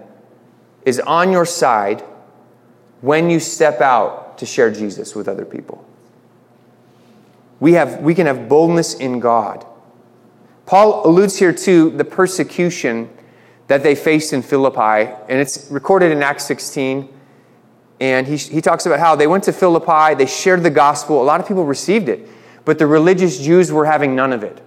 is 0.84 1.00
on 1.00 1.32
your 1.32 1.46
side 1.46 2.04
when 3.00 3.30
you 3.30 3.40
step 3.40 3.80
out 3.80 4.38
to 4.38 4.46
share 4.46 4.70
Jesus 4.70 5.14
with 5.14 5.26
other 5.26 5.44
people. 5.44 5.87
We, 7.60 7.72
have, 7.72 8.00
we 8.00 8.14
can 8.14 8.26
have 8.26 8.48
boldness 8.48 8.94
in 8.94 9.20
God. 9.20 9.66
Paul 10.66 11.06
alludes 11.06 11.38
here 11.38 11.52
to 11.52 11.90
the 11.90 12.04
persecution 12.04 13.10
that 13.68 13.82
they 13.82 13.94
faced 13.94 14.32
in 14.32 14.42
Philippi, 14.42 15.12
and 15.28 15.40
it's 15.40 15.70
recorded 15.70 16.12
in 16.12 16.22
Acts 16.22 16.44
16. 16.44 17.08
And 18.00 18.26
he, 18.26 18.36
he 18.36 18.60
talks 18.60 18.86
about 18.86 19.00
how 19.00 19.16
they 19.16 19.26
went 19.26 19.44
to 19.44 19.52
Philippi, 19.52 20.14
they 20.14 20.26
shared 20.26 20.62
the 20.62 20.70
gospel, 20.70 21.20
a 21.20 21.24
lot 21.24 21.40
of 21.40 21.48
people 21.48 21.64
received 21.64 22.08
it, 22.08 22.28
but 22.64 22.78
the 22.78 22.86
religious 22.86 23.38
Jews 23.38 23.72
were 23.72 23.86
having 23.86 24.14
none 24.14 24.32
of 24.32 24.42
it. 24.42 24.62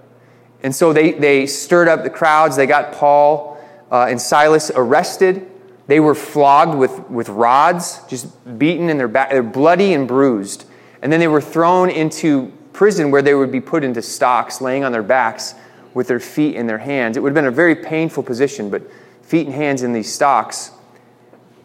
And 0.64 0.76
so 0.76 0.92
they, 0.94 1.14
they 1.14 1.48
stirred 1.48 1.88
up 1.88 2.04
the 2.04 2.10
crowds, 2.10 2.56
they 2.56 2.68
got 2.68 2.94
Paul 2.94 3.58
uh, 3.92 4.08
and 4.10 4.20
Silas 4.20 4.72
arrested. 4.74 5.48
They 5.88 6.00
were 6.00 6.16
flogged 6.16 6.78
with, 6.78 7.00
with 7.10 7.30
rods, 7.30 8.02
just 8.08 8.28
beaten 8.58 8.90
in 8.90 8.98
their 8.98 9.08
back. 9.08 9.30
They're 9.30 9.44
bloody 9.44 9.94
and 9.94 10.08
bruised. 10.08 10.66
And 11.02 11.12
then 11.12 11.20
they 11.20 11.28
were 11.28 11.42
thrown 11.42 11.90
into 11.90 12.54
prison 12.74 13.12
where 13.12 13.22
they 13.22 13.34
would 13.34 13.52
be 13.52 13.62
put 13.62 13.84
into 13.84 14.02
stocks, 14.02 14.62
laying 14.62 14.84
on 14.84 14.92
their 14.92 15.04
backs 15.04 15.56
with 15.94 16.08
their 16.08 16.20
feet 16.20 16.56
in 16.56 16.68
their 16.68 16.78
hands. 16.78 17.18
It 17.18 17.22
would 17.22 17.30
have 17.30 17.36
been 17.36 17.46
a 17.46 17.52
very 17.52 17.76
painful 17.76 18.24
position, 18.24 18.70
but 18.70 18.84
feet 19.22 19.48
and 19.48 19.56
hands 19.56 19.84
in 19.84 19.94
these 19.94 20.12
stocks. 20.14 20.72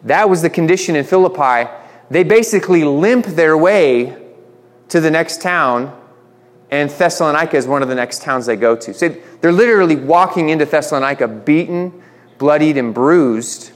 That 0.03 0.29
was 0.29 0.41
the 0.41 0.49
condition 0.49 0.95
in 0.95 1.05
Philippi. 1.05 1.69
They 2.09 2.23
basically 2.23 2.83
limp 2.83 3.25
their 3.25 3.57
way 3.57 4.17
to 4.89 5.01
the 5.01 5.11
next 5.11 5.41
town, 5.41 5.97
and 6.71 6.89
Thessalonica 6.89 7.55
is 7.55 7.67
one 7.67 7.81
of 7.81 7.89
the 7.89 7.95
next 7.95 8.21
towns 8.21 8.45
they 8.45 8.55
go 8.55 8.75
to. 8.75 8.93
So 8.93 9.15
they're 9.41 9.51
literally 9.51 9.95
walking 9.95 10.49
into 10.49 10.65
Thessalonica 10.65 11.27
beaten, 11.27 12.01
bloodied, 12.37 12.77
and 12.77 12.93
bruised. 12.93 13.71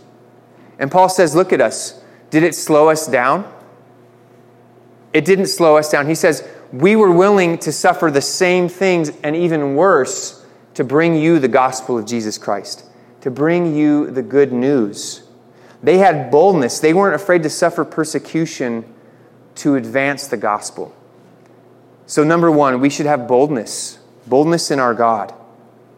And 0.80 0.92
Paul 0.92 1.10
says, 1.10 1.36
Look 1.36 1.54
at 1.54 1.62
us. 1.62 2.02
Did 2.30 2.44
it 2.44 2.56
slow 2.56 2.90
us 2.90 3.08
down? 3.08 3.52
It 5.14 5.26
didn't 5.26 5.48
slow 5.48 5.78
us 5.78 5.92
down. 5.92 6.08
He 6.08 6.16
says, 6.16 6.48
We 6.72 6.96
were 6.96 7.12
willing 7.12 7.58
to 7.60 7.72
suffer 7.72 8.10
the 8.10 8.22
same 8.22 8.70
things 8.70 9.12
and 9.24 9.36
even 9.36 9.76
worse 9.76 10.46
to 10.76 10.84
bring 10.84 11.16
you 11.16 11.40
the 11.40 11.48
gospel 11.48 11.98
of 11.98 12.06
Jesus 12.06 12.38
Christ, 12.38 12.86
to 13.22 13.32
bring 13.32 13.76
you 13.76 14.10
the 14.10 14.22
good 14.22 14.54
news. 14.54 15.24
They 15.84 15.98
had 15.98 16.32
boldness. 16.32 16.80
They 16.80 16.94
weren't 16.94 17.16
afraid 17.16 17.44
to 17.44 17.50
suffer 17.50 17.84
persecution 17.84 18.86
to 19.56 19.76
advance 19.76 20.28
the 20.28 20.38
gospel. 20.38 20.96
So, 22.06 22.24
number 22.24 22.50
one, 22.52 22.80
we 22.80 22.90
should 22.90 23.06
have 23.06 23.28
boldness 23.28 24.00
boldness 24.28 24.72
in 24.72 24.80
our 24.80 24.94
God. 24.94 25.34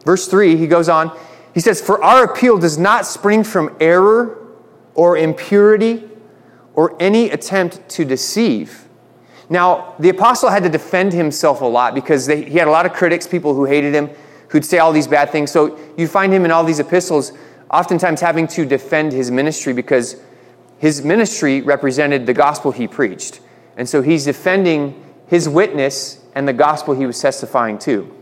Verse 0.04 0.28
3, 0.28 0.56
he 0.56 0.66
goes 0.66 0.88
on, 0.88 1.16
he 1.54 1.60
says, 1.60 1.80
For 1.80 2.02
our 2.02 2.24
appeal 2.24 2.58
does 2.58 2.78
not 2.78 3.06
spring 3.06 3.44
from 3.44 3.74
error 3.80 4.38
or 4.94 5.16
impurity 5.16 6.04
or 6.74 7.00
any 7.00 7.30
attempt 7.30 7.88
to 7.90 8.04
deceive. 8.04 8.83
Now, 9.54 9.94
the 10.00 10.08
apostle 10.08 10.50
had 10.50 10.64
to 10.64 10.68
defend 10.68 11.12
himself 11.12 11.60
a 11.60 11.64
lot 11.64 11.94
because 11.94 12.26
they, 12.26 12.42
he 12.42 12.58
had 12.58 12.66
a 12.66 12.72
lot 12.72 12.86
of 12.86 12.92
critics, 12.92 13.24
people 13.24 13.54
who 13.54 13.66
hated 13.66 13.94
him, 13.94 14.10
who'd 14.48 14.64
say 14.64 14.78
all 14.78 14.92
these 14.92 15.06
bad 15.06 15.30
things. 15.30 15.52
So 15.52 15.78
you 15.96 16.08
find 16.08 16.34
him 16.34 16.44
in 16.44 16.50
all 16.50 16.64
these 16.64 16.80
epistles 16.80 17.30
oftentimes 17.70 18.20
having 18.20 18.48
to 18.48 18.64
defend 18.64 19.12
his 19.12 19.30
ministry 19.30 19.72
because 19.72 20.16
his 20.78 21.04
ministry 21.04 21.60
represented 21.60 22.26
the 22.26 22.34
gospel 22.34 22.72
he 22.72 22.88
preached. 22.88 23.38
And 23.76 23.88
so 23.88 24.02
he's 24.02 24.24
defending 24.24 25.00
his 25.28 25.48
witness 25.48 26.18
and 26.34 26.48
the 26.48 26.52
gospel 26.52 26.92
he 26.92 27.06
was 27.06 27.20
testifying 27.20 27.78
to. 27.78 28.12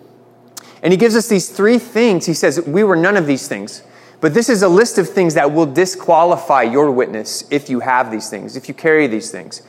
And 0.82 0.92
he 0.92 0.98
gives 0.98 1.16
us 1.16 1.28
these 1.28 1.48
three 1.48 1.78
things. 1.78 2.26
He 2.26 2.34
says, 2.34 2.60
We 2.66 2.84
were 2.84 2.94
none 2.94 3.16
of 3.16 3.26
these 3.26 3.48
things. 3.48 3.82
But 4.20 4.34
this 4.34 4.50
is 4.50 4.62
a 4.62 4.68
list 4.68 4.98
of 4.98 5.08
things 5.08 5.32
that 5.32 5.50
will 5.50 5.64
disqualify 5.64 6.64
your 6.64 6.90
witness 6.90 7.44
if 7.50 7.70
you 7.70 7.80
have 7.80 8.10
these 8.10 8.28
things, 8.28 8.54
if 8.54 8.68
you 8.68 8.74
carry 8.74 9.06
these 9.06 9.30
things. 9.30 9.62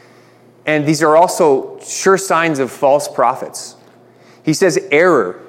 And 0.65 0.85
these 0.85 1.03
are 1.03 1.15
also 1.15 1.79
sure 1.81 2.17
signs 2.17 2.59
of 2.59 2.71
false 2.71 3.07
prophets. 3.07 3.75
He 4.43 4.53
says, 4.53 4.79
error. 4.91 5.41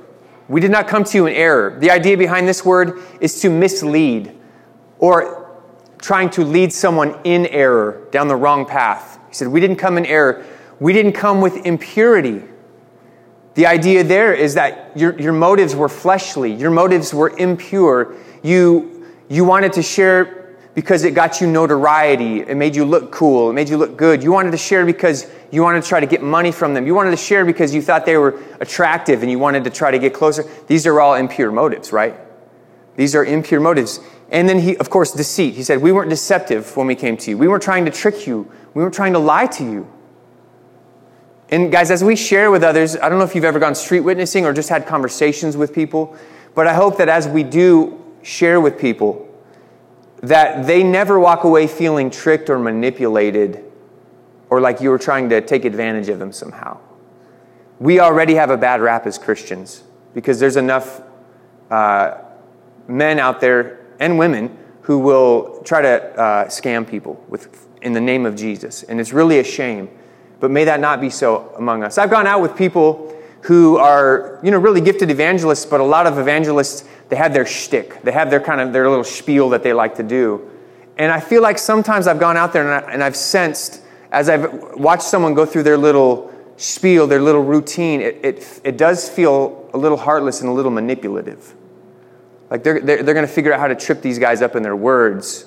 We 0.49 0.61
did 0.61 0.71
not 0.71 0.89
come 0.89 1.05
to 1.05 1.19
you 1.19 1.27
in 1.27 1.35
error. 1.35 1.79
The 1.79 1.91
idea 1.91 2.17
behind 2.17 2.49
this 2.49 2.65
word 2.65 3.01
is 3.21 3.41
to 3.41 3.49
mislead 3.49 4.37
or 4.99 5.51
trying 5.99 6.31
to 6.31 6.45
lead 6.45 6.73
someone 6.73 7.19
in 7.25 7.47
error 7.47 8.07
down 8.11 8.29
the 8.29 8.37
wrong 8.37 8.67
path. 8.67 9.19
He 9.29 9.35
said, 9.35 9.49
We 9.49 9.61
didn't 9.61 9.77
come 9.77 9.97
in 9.97 10.05
error. 10.05 10.45
We 10.81 10.93
didn't 10.93 11.13
come 11.13 11.41
with 11.41 11.65
impurity. 11.65 12.43
The 13.55 13.67
idea 13.67 14.03
there 14.03 14.35
is 14.35 14.55
that 14.55 14.91
your, 14.97 15.19
your 15.19 15.33
motives 15.33 15.75
were 15.77 15.89
fleshly, 15.89 16.53
your 16.53 16.71
motives 16.71 17.15
were 17.15 17.31
impure. 17.39 18.15
You, 18.43 19.07
you 19.29 19.45
wanted 19.45 19.73
to 19.75 19.83
share 19.83 20.44
because 20.75 21.05
it 21.05 21.13
got 21.13 21.41
you 21.41 21.47
notoriety, 21.47 22.41
it 22.41 22.57
made 22.57 22.75
you 22.75 22.85
look 22.85 23.13
cool, 23.13 23.51
it 23.51 23.53
made 23.53 23.69
you 23.69 23.77
look 23.77 23.97
good. 23.97 24.23
You 24.23 24.33
wanted 24.33 24.51
to 24.51 24.57
share 24.57 24.85
because 24.85 25.31
you 25.53 25.63
wanted 25.63 25.83
to 25.83 25.89
try 25.89 26.01
to 26.01 26.07
get 26.07 26.23
money 26.23 26.51
from 26.51 26.75
them. 26.75 26.87
You 26.87 26.95
wanted 26.95 27.13
to 27.13 27.17
share 27.17 27.45
because 27.45 27.73
you 27.73 27.81
thought 27.81 28.05
they 28.05 28.17
were 28.17 28.41
attractive 28.61 29.23
and 29.23 29.31
you 29.31 29.39
wanted 29.39 29.65
to 29.65 29.71
try 29.71 29.93
to 29.93 29.99
get 29.99 30.13
closer. 30.13 30.45
These 30.67 30.87
are 30.87 31.01
all 31.01 31.15
impure 31.15 31.53
motives, 31.53 31.93
right? 31.93 32.17
These 32.97 33.15
are 33.15 33.25
impure 33.25 33.61
motives. 33.61 34.01
And 34.31 34.49
then 34.49 34.59
he, 34.59 34.77
of 34.79 34.91
course, 34.91 35.13
deceit. 35.13 35.55
He 35.55 35.63
said, 35.63 35.81
We 35.81 35.93
weren't 35.93 36.11
deceptive 36.11 36.77
when 36.77 36.89
we 36.89 36.97
came 36.97 37.17
to 37.19 37.31
you. 37.31 37.39
We 37.39 37.47
weren't 37.47 37.63
trying 37.63 37.85
to 37.85 37.91
trick 37.91 38.27
you. 38.27 38.51
We 38.75 38.83
weren't 38.83 38.95
trying 38.95 39.13
to 39.13 39.19
lie 39.21 39.47
to 39.47 39.65
you. 39.65 39.91
And 41.51 41.71
guys, 41.71 41.91
as 41.93 42.03
we 42.03 42.17
share 42.17 42.51
with 42.51 42.65
others, 42.65 42.97
I 42.97 43.09
don't 43.09 43.19
know 43.19 43.25
if 43.25 43.35
you've 43.35 43.45
ever 43.45 43.61
gone 43.61 43.75
street 43.77 44.01
witnessing 44.01 44.45
or 44.45 44.53
just 44.53 44.71
had 44.71 44.87
conversations 44.87 45.57
with 45.57 45.73
people, 45.73 46.17
but 46.55 46.67
I 46.67 46.75
hope 46.75 46.97
that 46.99 47.09
as 47.09 47.29
we 47.29 47.45
do 47.45 48.03
share 48.23 48.61
with 48.61 48.79
people, 48.79 49.29
that 50.25 50.67
they 50.67 50.83
never 50.83 51.19
walk 51.21 51.45
away 51.45 51.67
feeling 51.67 52.11
tricked 52.11 52.49
or 52.49 52.59
manipulated 52.59 53.63
or 54.49 54.61
like 54.61 54.81
you 54.81 54.89
were 54.89 54.99
trying 54.99 55.29
to 55.29 55.41
take 55.41 55.65
advantage 55.65 56.09
of 56.09 56.19
them 56.19 56.33
somehow. 56.33 56.79
We 57.79 58.01
already 58.01 58.35
have 58.35 58.51
a 58.51 58.57
bad 58.57 58.81
rap 58.81 59.07
as 59.07 59.19
Christians 59.19 59.83
because 60.15 60.41
there's 60.41 60.57
enough 60.57 61.03
uh, 61.71 62.19
men 62.89 63.19
out 63.19 63.41
there 63.41 63.81
and 64.01 64.19
women 64.19 64.57
who 64.83 64.99
will 64.99 65.63
try 65.63 65.83
to 65.83 66.19
uh, 66.19 66.45
scam 66.47 66.89
people 66.89 67.23
with, 67.29 67.67
in 67.83 67.93
the 67.93 68.01
name 68.01 68.25
of 68.27 68.37
Jesus. 68.37 68.83
And 68.83 69.01
it's 69.01 69.13
really 69.13 69.41
a 69.41 69.45
shame. 69.45 69.91
But 70.41 70.51
may 70.51 70.65
that 70.65 70.81
not 70.81 71.01
be 71.01 71.11
so 71.11 71.53
among 71.57 71.83
us. 71.83 71.99
I've 71.99 72.11
gone 72.11 72.27
out 72.27 72.41
with 72.41 72.57
people 72.57 73.15
who 73.45 73.77
are, 73.77 74.41
you 74.43 74.51
know, 74.51 74.59
really 74.59 74.81
gifted 74.81 75.11
evangelists, 75.11 75.67
but 75.67 75.79
a 75.79 75.85
lot 75.85 76.07
of 76.07 76.19
evangelists, 76.19 76.85
they 77.11 77.17
have 77.17 77.35
their 77.35 77.45
shtick. 77.45 78.03
They 78.03 78.13
have 78.13 78.31
their 78.31 78.41
kind 78.41 78.59
of 78.59 78.73
their 78.73 78.89
little 78.89 79.05
spiel 79.05 79.51
that 79.51 79.63
they 79.63 79.75
like 79.75 79.97
to 79.97 80.03
do. 80.03 80.51
And 80.97 81.13
I 81.13 81.21
feel 81.21 81.43
like 81.43 81.59
sometimes 81.59 82.07
I've 82.07 82.19
gone 82.19 82.39
out 82.39 82.55
there 82.55 82.63
and, 82.63 82.87
I, 82.87 82.93
and 82.93 83.05
I've 83.05 83.17
sensed, 83.17 83.83
as 84.11 84.31
I've 84.31 84.51
watched 84.77 85.03
someone 85.03 85.35
go 85.35 85.45
through 85.45 85.65
their 85.65 85.77
little 85.77 86.33
spiel, 86.57 87.07
their 87.07 87.21
little 87.21 87.43
routine, 87.43 88.01
it, 88.01 88.25
it, 88.25 88.61
it 88.65 88.77
does 88.79 89.11
feel 89.11 89.69
a 89.75 89.79
little 89.79 89.99
heartless 89.99 90.41
and 90.41 90.49
a 90.49 90.53
little 90.53 90.71
manipulative. 90.71 91.55
Like 92.49 92.63
they're, 92.63 92.81
they're, 92.81 93.03
they're 93.03 93.15
going 93.15 93.27
to 93.27 93.33
figure 93.33 93.53
out 93.53 93.61
how 93.61 93.69
to 93.69 93.75
trip 93.75 94.01
these 94.01 94.19
guys 94.19 94.41
up 94.41 94.57
in 94.57 94.63
their 94.63 94.77
words 94.77 95.45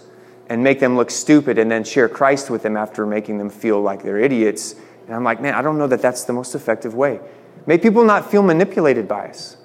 and 0.50 0.64
make 0.64 0.80
them 0.80 0.98
look 0.98 1.10
stupid 1.10 1.58
and 1.58 1.72
then 1.72 1.84
share 1.84 2.08
Christ 2.08 2.52
with 2.52 2.62
them 2.62 2.78
after 2.78 3.08
making 3.08 3.40
them 3.40 3.50
feel 3.50 3.82
like 3.82 4.04
they're 4.04 4.20
idiots. 4.20 4.76
And 5.08 5.16
I'm 5.16 5.24
like, 5.24 5.42
man, 5.42 5.56
I 5.56 5.64
don't 5.64 5.80
know 5.80 5.88
that 5.88 6.02
that's 6.04 6.26
the 6.26 6.34
most 6.34 6.54
effective 6.54 6.94
way. 6.94 7.20
May 7.68 7.78
people 7.78 8.04
not 8.04 8.32
feel 8.32 8.42
manipulated 8.42 9.08
by 9.08 9.28
us. 9.28 9.58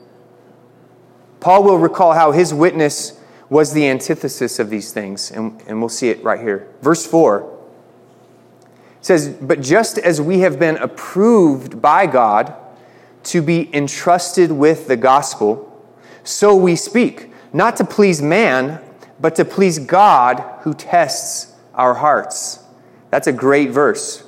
Paul 1.40 1.64
will 1.64 1.78
recall 1.78 2.12
how 2.12 2.32
his 2.32 2.52
witness 2.52 3.18
was 3.49 3.73
the 3.73 3.88
antithesis 3.88 4.59
of 4.59 4.71
these 4.71 4.92
things, 4.92 5.30
and, 5.30 5.62
and 5.66 5.80
we'll 5.80 5.88
see 5.88 6.09
it 6.09 6.23
right 6.23 6.40
here. 6.40 6.68
Verse 6.82 7.06
4 7.06 7.49
says, 9.00 9.28
But 9.28 9.61
just 9.61 9.99
as 9.99 10.21
we 10.21 10.40
have 10.40 10.59
been 10.59 10.76
approved 10.76 11.80
by 11.80 12.06
God 12.06 12.54
to 13.25 13.40
be 13.40 13.75
entrusted 13.75 14.50
with 14.52 14.88
the 14.88 14.97
gospel, 14.97 15.68
so 16.25 16.54
we 16.56 16.76
speak, 16.76 17.32
not 17.52 17.76
to 17.76 17.85
please 17.85 18.23
man, 18.23 18.80
but 19.21 19.37
to 19.37 19.44
please 19.44 19.78
God 19.78 20.40
who 20.62 20.75
tests 20.75 21.52
our 21.75 21.94
hearts. 21.94 22.61
That's 23.11 23.26
a 23.26 23.32
great 23.32 23.71
verse 23.71 24.25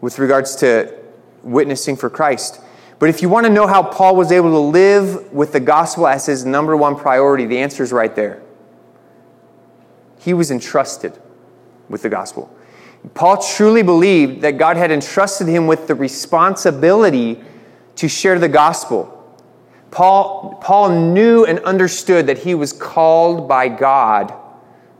with 0.00 0.18
regards 0.18 0.56
to 0.56 0.98
witnessing 1.42 1.96
for 1.96 2.10
Christ. 2.10 2.60
But 2.98 3.08
if 3.08 3.22
you 3.22 3.28
want 3.28 3.46
to 3.46 3.52
know 3.52 3.66
how 3.66 3.82
Paul 3.82 4.16
was 4.16 4.32
able 4.32 4.50
to 4.50 4.58
live 4.58 5.32
with 5.32 5.52
the 5.52 5.60
gospel 5.60 6.06
as 6.06 6.26
his 6.26 6.44
number 6.44 6.76
one 6.76 6.96
priority, 6.96 7.46
the 7.46 7.58
answer 7.58 7.82
is 7.82 7.92
right 7.92 8.14
there. 8.14 8.42
He 10.20 10.32
was 10.32 10.50
entrusted 10.50 11.18
with 11.88 12.02
the 12.02 12.08
gospel. 12.08 12.54
Paul 13.12 13.42
truly 13.42 13.82
believed 13.82 14.40
that 14.42 14.56
God 14.56 14.76
had 14.76 14.90
entrusted 14.90 15.46
him 15.46 15.66
with 15.66 15.86
the 15.86 15.94
responsibility 15.94 17.42
to 17.96 18.08
share 18.08 18.38
the 18.38 18.48
gospel. 18.48 19.10
Paul, 19.90 20.58
Paul 20.62 21.12
knew 21.12 21.44
and 21.44 21.58
understood 21.60 22.26
that 22.28 22.38
he 22.38 22.54
was 22.54 22.72
called 22.72 23.46
by 23.46 23.68
God 23.68 24.32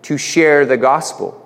to 0.02 0.18
share 0.18 0.66
the 0.66 0.76
gospel. 0.76 1.40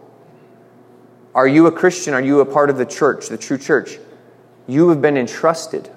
Are 1.35 1.47
you 1.47 1.67
a 1.67 1.73
Christian? 1.73 2.14
Are 2.14 2.21
you 2.21 2.40
a 2.40 2.47
part 2.47 2.69
of 2.69 2.76
the 2.76 2.85
church, 2.85 3.28
the 3.28 3.38
true 3.38 3.59
church? 3.59 3.99
You 4.67 4.88
have 4.88 5.00
been 5.00 5.17
entrusted. 5.17 5.88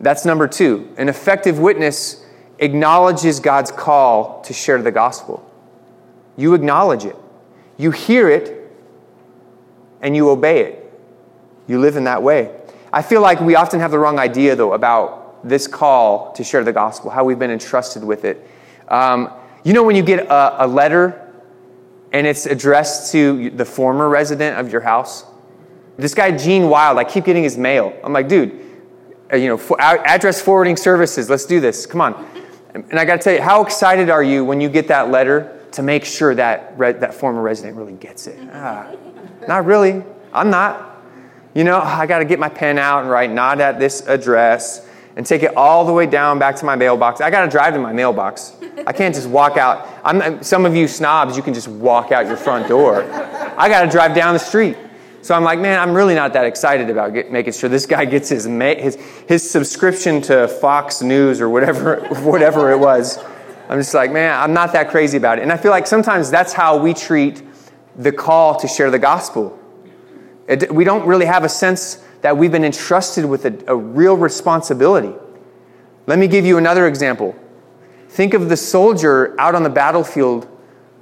That's 0.00 0.24
number 0.24 0.48
two. 0.48 0.92
An 0.96 1.08
effective 1.08 1.58
witness 1.58 2.24
acknowledges 2.58 3.40
God's 3.40 3.70
call 3.70 4.40
to 4.42 4.52
share 4.52 4.80
the 4.82 4.92
gospel. 4.92 5.48
You 6.36 6.54
acknowledge 6.54 7.04
it. 7.04 7.16
You 7.76 7.90
hear 7.90 8.28
it 8.28 8.70
and 10.00 10.14
you 10.14 10.28
obey 10.30 10.60
it. 10.60 10.92
You 11.66 11.80
live 11.80 11.96
in 11.96 12.04
that 12.04 12.22
way. 12.22 12.54
I 12.92 13.02
feel 13.02 13.20
like 13.20 13.40
we 13.40 13.56
often 13.56 13.80
have 13.80 13.90
the 13.90 13.98
wrong 13.98 14.18
idea, 14.18 14.54
though, 14.54 14.72
about 14.72 15.48
this 15.48 15.66
call 15.66 16.32
to 16.32 16.44
share 16.44 16.62
the 16.62 16.72
gospel, 16.72 17.10
how 17.10 17.24
we've 17.24 17.38
been 17.38 17.50
entrusted 17.50 18.04
with 18.04 18.24
it. 18.24 18.46
Um, 18.88 19.30
you 19.64 19.72
know, 19.72 19.82
when 19.82 19.96
you 19.96 20.02
get 20.02 20.26
a, 20.26 20.64
a 20.64 20.66
letter 20.66 21.32
and 22.12 22.26
it's 22.26 22.46
addressed 22.46 23.12
to 23.12 23.50
the 23.50 23.64
former 23.64 24.08
resident 24.08 24.58
of 24.58 24.70
your 24.70 24.82
house? 24.82 25.24
This 25.96 26.14
guy, 26.14 26.36
Gene 26.36 26.68
Wild, 26.68 26.98
I 26.98 27.04
keep 27.04 27.24
getting 27.24 27.42
his 27.42 27.58
mail. 27.58 27.98
I'm 28.04 28.12
like, 28.12 28.28
dude, 28.28 28.63
you 29.34 29.48
know, 29.48 29.56
for, 29.56 29.80
address 29.80 30.40
forwarding 30.40 30.76
services, 30.76 31.30
let's 31.30 31.46
do 31.46 31.60
this. 31.60 31.86
Come 31.86 32.00
on. 32.00 32.28
And 32.74 32.98
I 32.98 33.04
got 33.04 33.16
to 33.16 33.22
tell 33.22 33.34
you, 33.34 33.42
how 33.42 33.62
excited 33.62 34.10
are 34.10 34.22
you 34.22 34.44
when 34.44 34.60
you 34.60 34.68
get 34.68 34.88
that 34.88 35.10
letter 35.10 35.60
to 35.72 35.82
make 35.82 36.04
sure 36.04 36.34
that 36.34 36.74
re- 36.76 36.92
that 36.92 37.14
former 37.14 37.40
resident 37.40 37.76
really 37.76 37.92
gets 37.92 38.26
it? 38.26 38.38
Ah, 38.52 38.92
not 39.46 39.64
really. 39.64 40.02
I'm 40.32 40.50
not. 40.50 41.02
You 41.54 41.62
know, 41.62 41.78
I 41.78 42.06
got 42.06 42.18
to 42.18 42.24
get 42.24 42.40
my 42.40 42.48
pen 42.48 42.78
out 42.78 43.02
and 43.02 43.10
write 43.10 43.30
not 43.30 43.60
at 43.60 43.78
this 43.78 44.04
address 44.08 44.88
and 45.16 45.24
take 45.24 45.44
it 45.44 45.56
all 45.56 45.84
the 45.84 45.92
way 45.92 46.06
down 46.06 46.40
back 46.40 46.56
to 46.56 46.64
my 46.64 46.74
mailbox. 46.74 47.20
I 47.20 47.30
got 47.30 47.44
to 47.44 47.50
drive 47.50 47.74
to 47.74 47.80
my 47.80 47.92
mailbox. 47.92 48.56
I 48.86 48.92
can't 48.92 49.14
just 49.14 49.28
walk 49.28 49.56
out. 49.56 49.88
I'm, 50.04 50.42
some 50.42 50.66
of 50.66 50.74
you 50.74 50.88
snobs, 50.88 51.36
you 51.36 51.42
can 51.42 51.54
just 51.54 51.68
walk 51.68 52.10
out 52.10 52.26
your 52.26 52.36
front 52.36 52.66
door. 52.66 53.04
I 53.56 53.68
got 53.68 53.84
to 53.84 53.90
drive 53.90 54.14
down 54.16 54.34
the 54.34 54.40
street. 54.40 54.76
So 55.24 55.34
I'm 55.34 55.42
like, 55.42 55.58
man, 55.58 55.80
I'm 55.80 55.94
really 55.94 56.14
not 56.14 56.34
that 56.34 56.44
excited 56.44 56.90
about 56.90 57.14
get, 57.14 57.32
making 57.32 57.54
sure 57.54 57.70
this 57.70 57.86
guy 57.86 58.04
gets 58.04 58.28
his, 58.28 58.44
his, 58.44 58.96
his 59.26 59.50
subscription 59.50 60.20
to 60.20 60.46
Fox 60.46 61.00
News 61.00 61.40
or 61.40 61.48
whatever, 61.48 62.00
whatever 62.20 62.72
it 62.72 62.78
was. 62.78 63.16
I'm 63.70 63.78
just 63.78 63.94
like, 63.94 64.12
man, 64.12 64.38
I'm 64.38 64.52
not 64.52 64.74
that 64.74 64.90
crazy 64.90 65.16
about 65.16 65.38
it. 65.38 65.42
And 65.42 65.50
I 65.50 65.56
feel 65.56 65.70
like 65.70 65.86
sometimes 65.86 66.30
that's 66.30 66.52
how 66.52 66.76
we 66.76 66.92
treat 66.92 67.42
the 67.96 68.12
call 68.12 68.60
to 68.60 68.68
share 68.68 68.90
the 68.90 68.98
gospel. 68.98 69.58
It, 70.46 70.70
we 70.70 70.84
don't 70.84 71.06
really 71.06 71.24
have 71.24 71.42
a 71.42 71.48
sense 71.48 72.04
that 72.20 72.36
we've 72.36 72.52
been 72.52 72.62
entrusted 72.62 73.24
with 73.24 73.46
a, 73.46 73.64
a 73.66 73.74
real 73.74 74.18
responsibility. 74.18 75.14
Let 76.06 76.18
me 76.18 76.28
give 76.28 76.44
you 76.44 76.58
another 76.58 76.86
example. 76.86 77.34
Think 78.10 78.34
of 78.34 78.50
the 78.50 78.58
soldier 78.58 79.34
out 79.40 79.54
on 79.54 79.62
the 79.62 79.70
battlefield 79.70 80.46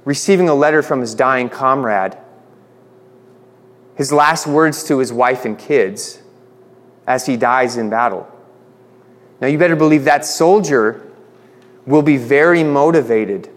receiving 0.05 0.47
a 0.47 0.55
letter 0.55 0.81
from 0.81 1.01
his 1.01 1.13
dying 1.13 1.49
comrade 1.49 2.17
his 3.95 4.11
last 4.11 4.47
words 4.47 4.83
to 4.85 4.99
his 4.99 5.13
wife 5.13 5.45
and 5.45 5.57
kids 5.57 6.21
as 7.05 7.25
he 7.25 7.37
dies 7.37 7.77
in 7.77 7.89
battle. 7.89 8.27
Now, 9.41 9.47
you 9.47 9.57
better 9.57 9.75
believe 9.75 10.05
that 10.05 10.25
soldier 10.25 11.11
will 11.85 12.01
be 12.01 12.17
very 12.17 12.63
motivated 12.63 13.49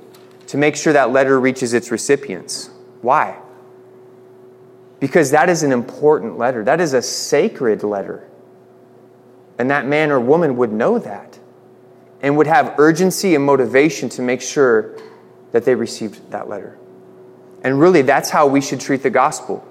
to 0.48 0.56
make 0.56 0.76
sure 0.76 0.92
that 0.92 1.10
letter 1.10 1.38
reaches 1.38 1.72
its 1.74 1.90
recipients. 1.90 2.70
Why? 3.02 3.38
Because 4.98 5.30
that 5.30 5.48
is 5.48 5.62
an 5.62 5.72
important 5.72 6.38
letter, 6.38 6.64
that 6.64 6.80
is 6.80 6.92
a 6.92 7.02
sacred 7.02 7.82
letter. 7.82 8.28
And 9.58 9.70
that 9.70 9.86
man 9.86 10.10
or 10.10 10.20
woman 10.20 10.56
would 10.56 10.72
know 10.72 10.98
that 10.98 11.38
and 12.20 12.36
would 12.36 12.46
have 12.46 12.74
urgency 12.78 13.34
and 13.34 13.44
motivation 13.44 14.08
to 14.10 14.22
make 14.22 14.42
sure 14.42 14.96
that 15.52 15.64
they 15.64 15.74
received 15.74 16.30
that 16.30 16.48
letter. 16.48 16.78
And 17.62 17.80
really, 17.80 18.02
that's 18.02 18.30
how 18.30 18.46
we 18.46 18.60
should 18.60 18.80
treat 18.80 19.02
the 19.02 19.10
gospel 19.10 19.66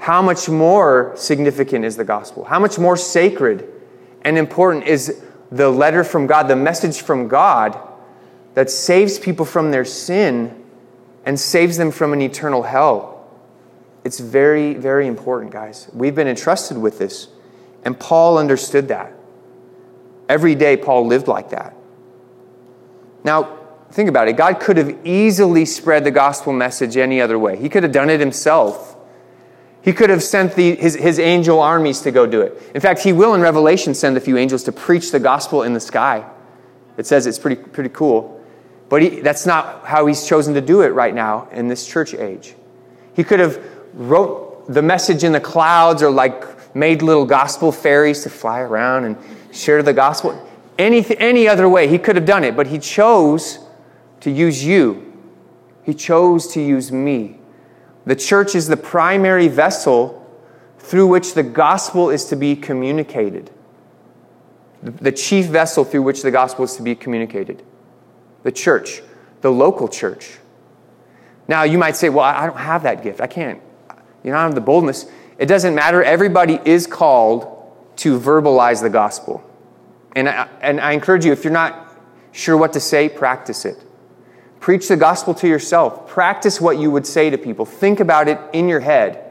how 0.00 0.22
much 0.22 0.48
more 0.48 1.12
significant 1.14 1.84
is 1.84 1.98
the 1.98 2.04
gospel? 2.04 2.44
How 2.44 2.58
much 2.58 2.78
more 2.78 2.96
sacred 2.96 3.70
and 4.22 4.38
important 4.38 4.86
is 4.86 5.22
the 5.52 5.68
letter 5.68 6.04
from 6.04 6.26
God, 6.26 6.48
the 6.48 6.56
message 6.56 7.02
from 7.02 7.28
God 7.28 7.78
that 8.54 8.70
saves 8.70 9.18
people 9.18 9.44
from 9.44 9.70
their 9.70 9.84
sin 9.84 10.64
and 11.26 11.38
saves 11.38 11.76
them 11.76 11.90
from 11.90 12.14
an 12.14 12.22
eternal 12.22 12.62
hell? 12.62 13.28
It's 14.02 14.18
very, 14.18 14.72
very 14.72 15.06
important, 15.06 15.52
guys. 15.52 15.90
We've 15.92 16.14
been 16.14 16.28
entrusted 16.28 16.78
with 16.78 16.98
this, 16.98 17.28
and 17.84 18.00
Paul 18.00 18.38
understood 18.38 18.88
that. 18.88 19.12
Every 20.30 20.54
day, 20.54 20.78
Paul 20.78 21.08
lived 21.08 21.28
like 21.28 21.50
that. 21.50 21.74
Now, 23.22 23.58
think 23.92 24.08
about 24.08 24.28
it. 24.28 24.38
God 24.38 24.60
could 24.60 24.78
have 24.78 25.06
easily 25.06 25.66
spread 25.66 26.04
the 26.04 26.10
gospel 26.10 26.54
message 26.54 26.96
any 26.96 27.20
other 27.20 27.38
way, 27.38 27.58
He 27.58 27.68
could 27.68 27.82
have 27.82 27.92
done 27.92 28.08
it 28.08 28.18
Himself. 28.18 28.89
He 29.82 29.92
could 29.92 30.10
have 30.10 30.22
sent 30.22 30.54
the, 30.54 30.74
his, 30.76 30.94
his 30.94 31.18
angel 31.18 31.60
armies 31.60 32.00
to 32.02 32.10
go 32.10 32.26
do 32.26 32.42
it. 32.42 32.60
In 32.74 32.80
fact, 32.80 33.00
he 33.00 33.12
will 33.12 33.34
in 33.34 33.40
Revelation 33.40 33.94
send 33.94 34.16
a 34.16 34.20
few 34.20 34.36
angels 34.36 34.62
to 34.64 34.72
preach 34.72 35.10
the 35.10 35.20
gospel 35.20 35.62
in 35.62 35.72
the 35.72 35.80
sky. 35.80 36.28
It 36.98 37.06
says 37.06 37.26
it's 37.26 37.38
pretty, 37.38 37.56
pretty 37.56 37.90
cool. 37.90 38.44
But 38.90 39.02
he, 39.02 39.20
that's 39.20 39.46
not 39.46 39.86
how 39.86 40.06
he's 40.06 40.26
chosen 40.26 40.52
to 40.54 40.60
do 40.60 40.82
it 40.82 40.88
right 40.88 41.14
now 41.14 41.48
in 41.52 41.68
this 41.68 41.86
church 41.86 42.12
age. 42.12 42.54
He 43.14 43.24
could 43.24 43.40
have 43.40 43.58
wrote 43.94 44.66
the 44.66 44.82
message 44.82 45.24
in 45.24 45.32
the 45.32 45.40
clouds 45.40 46.02
or 46.02 46.10
like 46.10 46.74
made 46.74 47.00
little 47.00 47.24
gospel 47.24 47.72
fairies 47.72 48.22
to 48.24 48.30
fly 48.30 48.60
around 48.60 49.04
and 49.04 49.16
share 49.52 49.82
the 49.82 49.92
gospel. 49.92 50.46
Any, 50.78 51.04
any 51.16 51.48
other 51.48 51.68
way, 51.68 51.88
he 51.88 51.98
could 51.98 52.16
have 52.16 52.26
done 52.26 52.44
it, 52.44 52.54
but 52.54 52.66
he 52.66 52.78
chose 52.78 53.58
to 54.20 54.30
use 54.30 54.62
you. 54.62 55.06
He 55.84 55.94
chose 55.94 56.46
to 56.48 56.60
use 56.60 56.92
me 56.92 57.39
the 58.10 58.16
church 58.16 58.56
is 58.56 58.66
the 58.66 58.76
primary 58.76 59.46
vessel 59.46 60.28
through 60.80 61.06
which 61.06 61.34
the 61.34 61.44
gospel 61.44 62.10
is 62.10 62.24
to 62.24 62.34
be 62.34 62.56
communicated. 62.56 63.52
The 64.82 65.12
chief 65.12 65.46
vessel 65.46 65.84
through 65.84 66.02
which 66.02 66.22
the 66.22 66.32
gospel 66.32 66.64
is 66.64 66.74
to 66.74 66.82
be 66.82 66.96
communicated. 66.96 67.62
The 68.42 68.50
church, 68.50 69.00
the 69.42 69.52
local 69.52 69.86
church. 69.86 70.38
Now, 71.46 71.62
you 71.62 71.78
might 71.78 71.94
say, 71.94 72.08
well, 72.08 72.24
I 72.24 72.46
don't 72.46 72.58
have 72.58 72.82
that 72.82 73.04
gift. 73.04 73.20
I 73.20 73.28
can't. 73.28 73.62
You 74.24 74.32
know, 74.32 74.38
I 74.38 74.42
don't 74.42 74.50
have 74.50 74.54
the 74.56 74.60
boldness. 74.60 75.06
It 75.38 75.46
doesn't 75.46 75.76
matter. 75.76 76.02
Everybody 76.02 76.58
is 76.64 76.88
called 76.88 77.46
to 77.98 78.18
verbalize 78.18 78.82
the 78.82 78.90
gospel. 78.90 79.48
And 80.16 80.28
I, 80.28 80.48
and 80.60 80.80
I 80.80 80.94
encourage 80.94 81.24
you, 81.24 81.30
if 81.30 81.44
you're 81.44 81.52
not 81.52 81.94
sure 82.32 82.56
what 82.56 82.72
to 82.72 82.80
say, 82.80 83.08
practice 83.08 83.64
it. 83.64 83.78
Preach 84.60 84.88
the 84.88 84.96
gospel 84.96 85.34
to 85.34 85.48
yourself. 85.48 86.06
Practice 86.06 86.60
what 86.60 86.78
you 86.78 86.90
would 86.90 87.06
say 87.06 87.30
to 87.30 87.38
people. 87.38 87.64
Think 87.64 87.98
about 87.98 88.28
it 88.28 88.38
in 88.52 88.68
your 88.68 88.80
head 88.80 89.26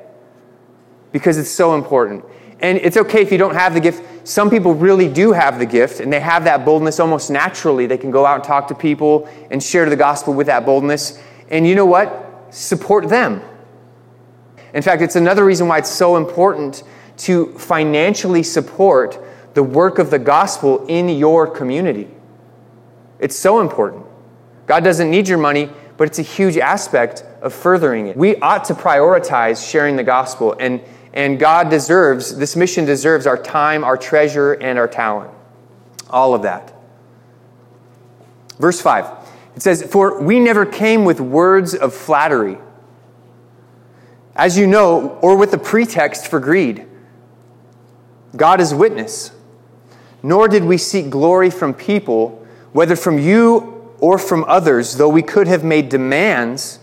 because 1.11 1.37
it's 1.37 1.51
so 1.51 1.75
important. 1.75 2.25
And 2.61 2.77
it's 2.79 2.97
okay 2.97 3.21
if 3.21 3.31
you 3.31 3.37
don't 3.37 3.53
have 3.53 3.73
the 3.73 3.79
gift. 3.79 4.27
Some 4.27 4.49
people 4.49 4.73
really 4.73 5.07
do 5.07 5.31
have 5.31 5.59
the 5.59 5.65
gift 5.65 5.99
and 5.99 6.11
they 6.11 6.19
have 6.19 6.43
that 6.43 6.65
boldness 6.65 6.99
almost 6.99 7.29
naturally. 7.29 7.85
They 7.85 7.97
can 7.97 8.11
go 8.11 8.25
out 8.25 8.35
and 8.35 8.43
talk 8.43 8.67
to 8.67 8.75
people 8.75 9.29
and 9.49 9.61
share 9.61 9.89
the 9.89 9.95
gospel 9.95 10.33
with 10.33 10.47
that 10.47 10.65
boldness. 10.65 11.21
And 11.49 11.65
you 11.65 11.75
know 11.75 11.85
what? 11.85 12.47
Support 12.49 13.07
them. 13.07 13.41
In 14.73 14.81
fact, 14.81 15.01
it's 15.01 15.15
another 15.15 15.45
reason 15.45 15.67
why 15.67 15.77
it's 15.77 15.89
so 15.89 16.17
important 16.17 16.83
to 17.17 17.53
financially 17.57 18.43
support 18.43 19.23
the 19.53 19.63
work 19.63 19.99
of 19.99 20.09
the 20.09 20.19
gospel 20.19 20.85
in 20.87 21.09
your 21.09 21.47
community. 21.47 22.07
It's 23.19 23.37
so 23.37 23.61
important. 23.61 24.05
God 24.69 24.83
doesn't 24.83 25.09
need 25.09 25.27
your 25.27 25.39
money, 25.39 25.67
but 25.97 26.07
it's 26.07 26.19
a 26.19 26.21
huge 26.21 26.55
aspect 26.55 27.23
of 27.41 27.55
furthering 27.55 28.05
it. 28.05 28.15
We 28.15 28.35
ought 28.35 28.65
to 28.65 28.75
prioritize 28.75 29.67
sharing 29.67 29.95
the 29.95 30.03
gospel, 30.03 30.55
and, 30.59 30.79
and 31.11 31.39
God 31.39 31.71
deserves, 31.71 32.37
this 32.37 32.55
mission 32.55 32.85
deserves 32.85 33.25
our 33.25 33.35
time, 33.35 33.83
our 33.83 33.97
treasure, 33.97 34.53
and 34.53 34.77
our 34.77 34.87
talent. 34.87 35.31
All 36.07 36.35
of 36.35 36.43
that. 36.43 36.71
Verse 38.59 38.79
5 38.79 39.07
it 39.55 39.63
says, 39.63 39.81
For 39.81 40.21
we 40.21 40.39
never 40.39 40.67
came 40.67 41.03
with 41.03 41.19
words 41.19 41.73
of 41.73 41.91
flattery, 41.91 42.59
as 44.35 44.55
you 44.55 44.67
know, 44.67 45.17
or 45.23 45.35
with 45.35 45.51
a 45.55 45.57
pretext 45.57 46.27
for 46.27 46.39
greed. 46.39 46.85
God 48.35 48.61
is 48.61 48.71
witness. 48.71 49.31
Nor 50.21 50.47
did 50.47 50.63
we 50.63 50.77
seek 50.77 51.09
glory 51.09 51.49
from 51.49 51.73
people, 51.73 52.45
whether 52.71 52.95
from 52.95 53.17
you 53.17 53.78
or 53.99 54.17
from 54.17 54.43
others, 54.45 54.95
though 54.95 55.09
we 55.09 55.21
could 55.21 55.47
have 55.47 55.63
made 55.63 55.89
demands 55.89 56.79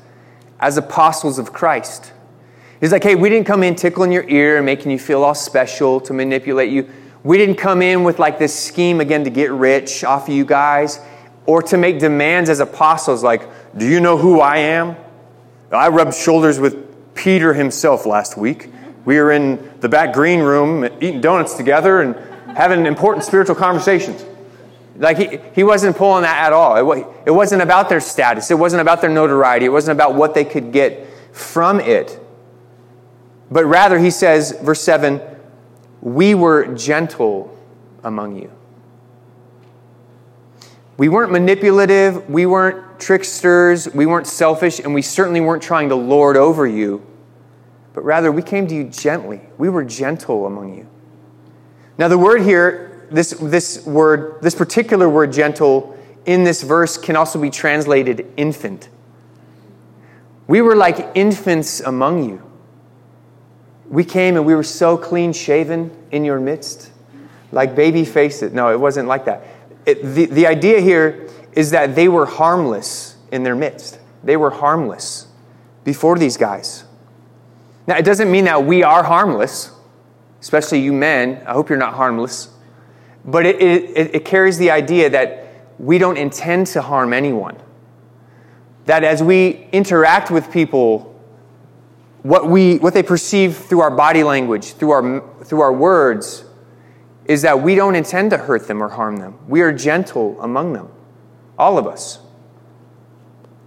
as 0.61 0.77
apostles 0.77 1.39
of 1.39 1.53
Christ. 1.53 2.13
He's 2.81 2.93
like, 2.93 3.03
hey, 3.03 3.15
we 3.15 3.29
didn't 3.29 3.47
come 3.47 3.63
in 3.63 3.75
tickling 3.75 4.13
your 4.13 4.29
ear 4.29 4.57
and 4.57 4.67
making 4.67 4.91
you 4.91 4.99
feel 4.99 5.23
all 5.23 5.35
special 5.35 6.01
to 6.03 6.13
manipulate 6.13 6.71
you. 6.71 6.89
We 7.25 7.39
didn't 7.39 7.57
come 7.57 7.83
in 7.83 8.05
with 8.05 8.19
like 8.19 8.39
this 8.39 8.55
scheme 8.55 9.01
again 9.01 9.25
to 9.25 9.31
get 9.31 9.51
rich 9.51 10.05
off 10.05 10.29
of 10.29 10.35
you 10.35 10.45
guys 10.45 11.01
or 11.47 11.63
to 11.63 11.77
make 11.77 11.99
demands 11.99 12.51
as 12.51 12.61
apostles 12.61 13.23
like, 13.23 13.49
do 13.77 13.87
you 13.87 14.01
know 14.01 14.17
who 14.17 14.41
I 14.41 14.59
am? 14.59 14.97
I 15.73 15.89
rubbed 15.89 16.15
shoulders 16.15 16.61
with 16.61 17.15
Peter 17.15 17.55
himself 17.55 18.07
last 18.07 18.37
week. 18.37 18.71
We 19.05 19.19
were 19.19 19.33
in 19.33 19.73
the 19.81 19.89
back 19.89 20.13
green 20.13 20.41
room 20.41 20.85
eating 21.01 21.21
donuts 21.21 21.55
together 21.55 22.03
and 22.03 22.15
having 22.57 22.87
important 22.87 23.25
spiritual 23.25 23.55
conversations. 23.55 24.25
Like 24.99 25.19
he, 25.19 25.39
he 25.55 25.65
wasn't 25.65 25.97
pulling 25.97 26.23
that 26.23 26.47
at 26.47 26.53
all. 26.53 26.93
It, 26.93 27.07
it 27.27 27.31
wasn't 27.31 27.63
about 27.63 27.89
their 27.89 28.01
status. 28.01 28.51
It 28.51 28.59
wasn't 28.59 28.81
about 28.81 29.01
their 29.01 29.11
notoriety. 29.11 29.67
It 29.67 29.71
wasn't 29.71 29.97
about 29.97 30.15
what 30.15 30.35
they 30.35 30.45
could 30.45 30.73
get 30.73 31.07
from 31.33 31.81
it. 31.81 32.21
But 33.51 33.65
rather, 33.67 33.99
he 33.99 34.11
says, 34.11 34.57
verse 34.63 34.81
7, 34.81 35.21
we 36.01 36.35
were 36.35 36.75
gentle 36.75 37.57
among 38.03 38.37
you. 38.37 38.51
We 40.97 41.09
weren't 41.09 41.31
manipulative, 41.31 42.29
we 42.31 42.47
weren't 42.47 42.99
tricksters, 42.99 43.93
we 43.93 44.07
weren't 44.07 44.27
selfish, 44.27 44.79
and 44.79 44.95
we 44.95 45.03
certainly 45.03 45.41
weren't 45.41 45.63
trying 45.63 45.91
to 45.91 45.95
lord 45.95 46.37
over 46.37 46.67
you. 46.67 47.07
But 47.93 48.05
rather, 48.05 48.33
we 48.33 48.43
came 48.43 48.67
to 48.69 48.75
you 48.75 48.85
gently. 48.85 49.41
We 49.59 49.69
were 49.69 49.85
gentle 49.85 50.47
among 50.47 50.75
you. 50.75 50.89
Now, 51.99 52.09
the 52.09 52.19
word 52.19 52.43
here, 52.43 52.86
this, 53.11 53.31
this 53.31 53.85
word, 53.87 54.41
this 54.43 54.55
particular 54.55 55.09
word 55.09 55.33
gentle 55.33 55.97
in 56.25 56.45
this 56.45 56.63
verse 56.63 56.97
can 56.97 57.17
also 57.17 57.41
be 57.41 57.51
translated 57.51 58.27
infant. 58.37 58.89
We 60.47 60.61
were 60.61 60.77
like 60.77 61.13
infants 61.15 61.81
among 61.81 62.29
you. 62.29 62.43
We 63.89 64.05
came 64.05 64.37
and 64.37 64.45
we 64.45 64.55
were 64.55 64.65
so 64.65 64.97
clean 64.97 65.33
shaven 65.33 65.97
in 66.11 66.25
your 66.25 66.41
midst, 66.41 66.91
like 67.53 67.77
baby 67.77 68.05
faces. 68.05 68.53
No, 68.53 68.73
it 68.73 68.81
wasn't 68.81 69.09
like 69.09 69.25
that. 69.27 69.45
It, 69.85 70.03
the, 70.03 70.27
the 70.27 70.47
idea 70.47 70.81
here 70.81 71.29
is 71.53 71.71
that 71.71 71.95
they 71.95 72.09
were 72.09 72.27
harmless 72.27 73.17
in 73.31 73.45
their 73.45 73.55
midst. 73.55 74.01
They 74.25 74.37
were 74.37 74.51
harmless 74.51 75.27
before 75.85 76.19
these 76.19 76.37
guys. 76.37 76.85
Now, 77.87 77.97
it 77.97 78.05
doesn't 78.05 78.31
mean 78.31 78.45
that 78.47 78.65
we 78.65 78.83
are 78.83 79.05
harmless, 79.05 79.71
especially 80.41 80.81
you 80.81 80.93
men. 80.93 81.43
I 81.47 81.53
hope 81.53 81.69
you're 81.69 81.79
not 81.79 81.95
harmless. 81.95 82.49
But 83.27 83.45
it, 83.45 83.61
it, 83.61 84.15
it 84.15 84.25
carries 84.25 84.57
the 84.57 84.71
idea 84.71 85.11
that 85.11 85.47
we 85.79 85.99
don't 85.99 86.17
intend 86.17 86.69
to 86.69 86.83
harm 86.83 87.13
anyone. 87.13 87.57
That 88.87 89.03
as 89.03 89.23
we 89.23 89.69
interact 89.73 90.31
with 90.31 90.51
people, 90.53 91.13
what, 92.23 92.49
we, 92.49 92.79
what 92.79 92.95
they 92.95 93.03
perceive 93.03 93.57
through 93.57 93.81
our 93.81 93.91
body 93.91 94.23
language, 94.23 94.75
through 94.75 94.91
our, 94.91 95.45
through 95.45 95.61
our 95.61 95.73
words, 95.73 96.45
is 97.25 97.43
that 97.43 97.61
we 97.61 97.75
don't 97.75 97.97
intend 97.97 98.31
to 98.31 98.39
hurt 98.39 98.69
them 98.69 98.81
or 98.81 98.89
harm 98.89 99.17
them. 99.17 99.39
We 99.49 99.61
are 99.61 99.73
gentle 99.73 100.41
among 100.41 100.73
them, 100.73 100.89
all 101.59 101.79
of 101.79 101.87
us. 101.89 102.21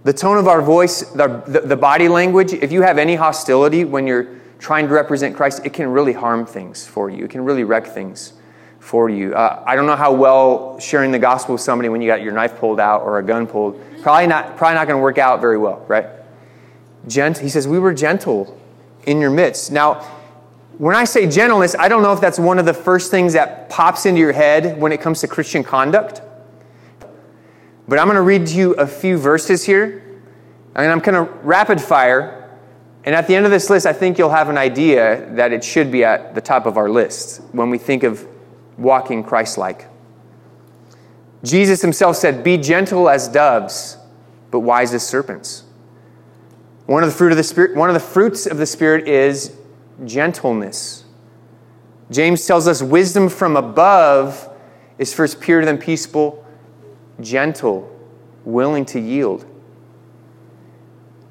The 0.04 0.14
tone 0.14 0.38
of 0.38 0.48
our 0.48 0.62
voice, 0.62 1.02
the, 1.02 1.42
the, 1.46 1.60
the, 1.60 1.76
body 1.76 2.08
language, 2.08 2.54
if 2.54 2.72
you 2.72 2.80
have 2.80 2.96
any 2.96 3.16
hostility 3.16 3.84
when 3.84 4.06
you're 4.06 4.40
trying 4.58 4.88
to 4.88 4.94
represent 4.94 5.36
Christ, 5.36 5.60
it 5.66 5.74
can 5.74 5.88
really 5.88 6.14
harm 6.14 6.46
things 6.46 6.86
for 6.86 7.10
you. 7.10 7.26
It 7.26 7.30
can 7.30 7.44
really 7.44 7.64
wreck 7.64 7.86
things 7.86 8.32
for 8.80 9.08
you. 9.08 9.34
Uh, 9.34 9.62
I 9.66 9.76
don't 9.76 9.86
know 9.86 9.94
how 9.94 10.12
well 10.12 10.80
sharing 10.80 11.12
the 11.12 11.18
gospel 11.18 11.52
with 11.52 11.62
somebody 11.62 11.88
when 11.88 12.00
you 12.00 12.08
got 12.08 12.22
your 12.22 12.32
knife 12.32 12.56
pulled 12.56 12.80
out 12.80 13.02
or 13.02 13.18
a 13.18 13.22
gun 13.22 13.46
pulled, 13.46 13.80
probably 14.02 14.26
not, 14.26 14.56
probably 14.56 14.74
not 14.74 14.88
going 14.88 14.98
to 14.98 15.02
work 15.02 15.18
out 15.18 15.40
very 15.40 15.58
well, 15.58 15.84
right? 15.86 16.06
Gent, 17.06 17.38
he 17.38 17.48
says, 17.48 17.68
We 17.68 17.78
were 17.78 17.94
gentle 17.94 18.58
in 19.06 19.20
your 19.20 19.30
midst. 19.30 19.70
Now, 19.70 19.94
when 20.78 20.96
I 20.96 21.04
say 21.04 21.28
gentleness, 21.28 21.76
I 21.78 21.88
don't 21.88 22.02
know 22.02 22.12
if 22.12 22.20
that's 22.20 22.38
one 22.38 22.58
of 22.58 22.64
the 22.64 22.74
first 22.74 23.10
things 23.10 23.34
that 23.34 23.68
pops 23.68 24.06
into 24.06 24.18
your 24.18 24.32
head 24.32 24.80
when 24.80 24.92
it 24.92 25.00
comes 25.00 25.20
to 25.20 25.28
Christian 25.28 25.62
conduct. 25.62 26.22
But 27.86 27.98
I'm 27.98 28.06
going 28.06 28.16
to 28.16 28.22
read 28.22 28.46
to 28.46 28.54
you 28.54 28.72
a 28.74 28.86
few 28.86 29.18
verses 29.18 29.64
here, 29.64 30.02
and 30.74 30.90
I'm 30.90 31.00
going 31.00 31.26
to 31.26 31.32
rapid 31.42 31.80
fire. 31.80 32.50
And 33.04 33.14
at 33.14 33.26
the 33.26 33.34
end 33.34 33.44
of 33.44 33.50
this 33.50 33.68
list, 33.68 33.84
I 33.84 33.92
think 33.92 34.16
you'll 34.16 34.30
have 34.30 34.48
an 34.48 34.58
idea 34.58 35.28
that 35.32 35.52
it 35.52 35.64
should 35.64 35.90
be 35.90 36.04
at 36.04 36.34
the 36.34 36.40
top 36.40 36.66
of 36.66 36.76
our 36.76 36.88
list 36.88 37.42
when 37.52 37.68
we 37.68 37.78
think 37.78 38.02
of 38.02 38.26
walking 38.80 39.22
Christ 39.22 39.58
like. 39.58 39.86
Jesus 41.44 41.80
himself 41.82 42.16
said, 42.16 42.42
Be 42.42 42.56
gentle 42.56 43.08
as 43.08 43.28
doves, 43.28 43.96
but 44.50 44.60
wise 44.60 44.92
as 44.92 45.06
serpents. 45.06 45.64
One 46.86 47.04
of 47.04 47.08
the 47.08 47.14
fruit 47.14 47.30
of 47.30 47.36
the 47.36 47.44
spirit, 47.44 47.76
one 47.76 47.88
of 47.88 47.94
the 47.94 48.00
fruits 48.00 48.46
of 48.46 48.56
the 48.56 48.66
spirit 48.66 49.06
is 49.06 49.56
gentleness. 50.04 51.04
James 52.10 52.44
tells 52.44 52.66
us 52.66 52.82
wisdom 52.82 53.28
from 53.28 53.56
above 53.56 54.48
is 54.98 55.14
first 55.14 55.40
pure, 55.40 55.64
then 55.64 55.78
peaceable, 55.78 56.44
gentle, 57.20 57.88
willing 58.44 58.84
to 58.86 58.98
yield. 58.98 59.46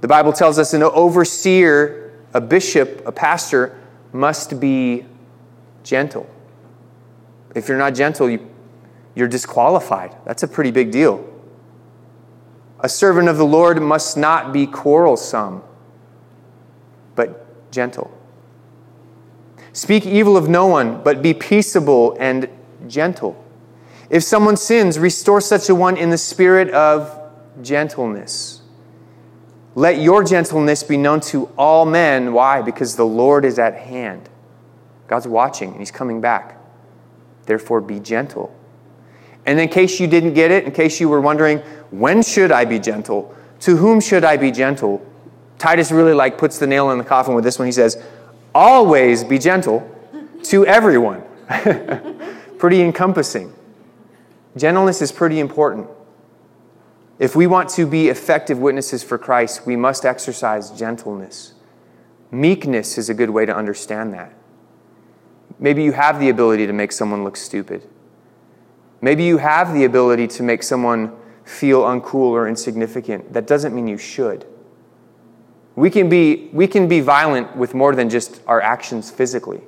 The 0.02 0.08
Bible 0.08 0.32
tells 0.32 0.58
us 0.58 0.74
an 0.74 0.82
overseer, 0.82 2.14
a 2.34 2.40
bishop, 2.40 3.04
a 3.06 3.12
pastor 3.12 3.78
must 4.14 4.60
be 4.60 5.06
gentle. 5.84 6.30
If 7.56 7.68
you're 7.68 7.78
not 7.78 7.96
gentle, 7.96 8.30
you, 8.30 8.48
you're 9.16 9.28
disqualified. 9.28 10.16
That's 10.26 10.44
a 10.44 10.48
pretty 10.48 10.72
big 10.72 10.92
deal. 10.92 11.26
A 12.82 12.90
servant 12.90 13.28
of 13.28 13.38
the 13.38 13.46
Lord 13.46 13.82
must 13.82 14.16
not 14.16 14.54
be 14.54 14.66
quarrelsome, 14.66 15.62
but 17.16 17.72
gentle. 17.72 18.16
Speak 19.74 20.06
evil 20.06 20.38
of 20.38 20.48
no 20.48 20.68
one, 20.68 21.04
but 21.04 21.22
be 21.22 21.34
peaceable 21.34 22.16
and 22.20 22.48
gentle. 22.88 23.44
If 24.10 24.24
someone 24.24 24.58
sins, 24.58 24.98
restore 24.98 25.42
such 25.42 25.70
a 25.70 25.76
one 25.76 25.98
in 25.98 26.10
the 26.10 26.18
spirit 26.18 26.70
of 26.72 27.16
gentleness. 27.62 28.62
Let 29.76 30.00
your 30.00 30.24
gentleness 30.24 30.84
be 30.84 30.98
known 30.98 31.20
to 31.22 31.46
all 31.58 31.86
men. 31.86 32.34
Why? 32.34 32.62
Because 32.62 32.96
the 32.96 33.06
Lord 33.06 33.46
is 33.46 33.60
at 33.60 33.76
hand. 33.76 34.28
God's 35.08 35.28
watching 35.28 35.70
and 35.72 35.80
He's 35.80 35.92
coming 35.92 36.22
back. 36.22 36.59
Therefore, 37.50 37.82
be 37.82 38.00
gentle. 38.00 38.56
And 39.48 39.60
in 39.60 39.70
case 39.70 40.00
you 40.00 40.06
didn't 40.06 40.36
get 40.36 40.52
it, 40.52 40.66
in 40.66 40.72
case 40.72 41.00
you 41.00 41.10
were 41.10 41.20
wondering, 41.20 41.58
when 41.90 42.22
should 42.22 42.52
I 42.52 42.64
be 42.64 42.78
gentle? 42.78 43.36
To 43.62 43.76
whom 43.76 44.00
should 44.02 44.24
I 44.24 44.38
be 44.38 44.52
gentle? 44.52 45.04
Titus 45.58 45.92
really 45.92 46.14
like 46.14 46.38
puts 46.38 46.60
the 46.60 46.68
nail 46.68 46.92
in 46.92 47.00
the 47.00 47.04
coffin 47.04 47.34
with 47.34 47.44
this 47.44 47.58
one. 47.58 47.66
He 47.66 47.72
says, 47.72 48.00
always 48.54 49.24
be 49.24 49.40
gentle 49.40 49.90
to 50.44 50.64
everyone. 50.68 51.24
pretty 52.60 52.82
encompassing. 52.82 53.52
Gentleness 54.56 55.02
is 55.02 55.12
pretty 55.12 55.40
important. 55.40 55.90
If 57.18 57.36
we 57.36 57.48
want 57.48 57.70
to 57.70 57.88
be 57.88 58.10
effective 58.10 58.60
witnesses 58.60 59.02
for 59.02 59.18
Christ, 59.18 59.66
we 59.66 59.76
must 59.76 60.06
exercise 60.06 60.70
gentleness. 60.70 61.56
Meekness 62.30 63.00
is 63.00 63.10
a 63.10 63.16
good 63.16 63.32
way 63.32 63.48
to 63.48 63.56
understand 63.56 64.14
that. 64.14 64.36
Maybe 65.60 65.84
you 65.84 65.92
have 65.92 66.20
the 66.20 66.30
ability 66.30 66.66
to 66.68 66.74
make 66.74 66.92
someone 66.92 67.24
look 67.24 67.36
stupid. 67.36 67.88
Maybe 69.02 69.24
you 69.24 69.38
have 69.38 69.74
the 69.74 69.84
ability 69.84 70.28
to 70.28 70.44
make 70.44 70.64
someone 70.64 71.16
feel 71.44 71.82
uncool 71.84 72.32
or 72.32 72.48
insignificant. 72.48 73.34
That 73.34 73.48
doesn't 73.48 73.76
mean 73.76 73.88
you 73.88 73.98
should. 73.98 74.46
We 75.76 75.90
can 75.90 76.10
be, 76.10 76.50
we 76.54 76.68
can 76.68 76.88
be 76.88 77.02
violent 77.02 77.56
with 77.56 77.74
more 77.74 77.96
than 77.96 78.10
just 78.10 78.42
our 78.48 78.62
actions 78.62 79.10
physically. 79.12 79.62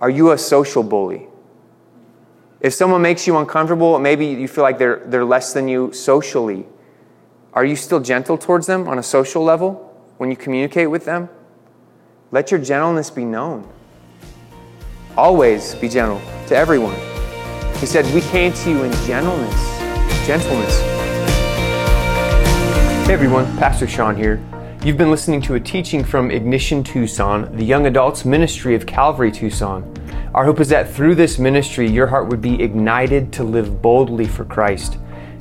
Are 0.00 0.10
you 0.10 0.32
a 0.32 0.38
social 0.38 0.82
bully? 0.82 1.28
If 2.60 2.74
someone 2.74 3.02
makes 3.02 3.26
you 3.26 3.36
uncomfortable, 3.36 3.98
maybe 3.98 4.26
you 4.26 4.48
feel 4.48 4.62
like 4.62 4.78
they're, 4.78 5.02
they're 5.06 5.24
less 5.24 5.52
than 5.52 5.68
you 5.68 5.92
socially, 5.92 6.66
are 7.52 7.64
you 7.64 7.76
still 7.76 8.00
gentle 8.00 8.36
towards 8.36 8.66
them 8.66 8.88
on 8.88 8.98
a 8.98 9.02
social 9.02 9.42
level 9.42 9.74
when 10.18 10.30
you 10.30 10.36
communicate 10.36 10.90
with 10.90 11.04
them? 11.04 11.28
Let 12.30 12.50
your 12.50 12.60
gentleness 12.60 13.10
be 13.10 13.24
known. 13.24 13.68
Always 15.18 15.74
be 15.74 15.88
gentle 15.88 16.20
to 16.46 16.56
everyone. 16.56 16.94
He 17.78 17.86
said, 17.86 18.06
We 18.14 18.20
came 18.20 18.52
to 18.52 18.70
you 18.70 18.84
in 18.84 18.92
gentleness. 19.04 19.78
Gentleness. 20.24 20.78
Hey 23.04 23.14
everyone, 23.14 23.44
Pastor 23.58 23.88
Sean 23.88 24.14
here. 24.14 24.40
You've 24.84 24.96
been 24.96 25.10
listening 25.10 25.42
to 25.42 25.54
a 25.54 25.60
teaching 25.60 26.04
from 26.04 26.30
Ignition 26.30 26.84
Tucson, 26.84 27.52
the 27.56 27.64
young 27.64 27.86
adults 27.86 28.24
ministry 28.24 28.76
of 28.76 28.86
Calvary 28.86 29.32
Tucson. 29.32 29.92
Our 30.34 30.44
hope 30.44 30.60
is 30.60 30.68
that 30.68 30.88
through 30.88 31.16
this 31.16 31.36
ministry, 31.36 31.90
your 31.90 32.06
heart 32.06 32.28
would 32.28 32.40
be 32.40 32.62
ignited 32.62 33.32
to 33.32 33.42
live 33.42 33.82
boldly 33.82 34.28
for 34.28 34.44
Christ. 34.44 34.98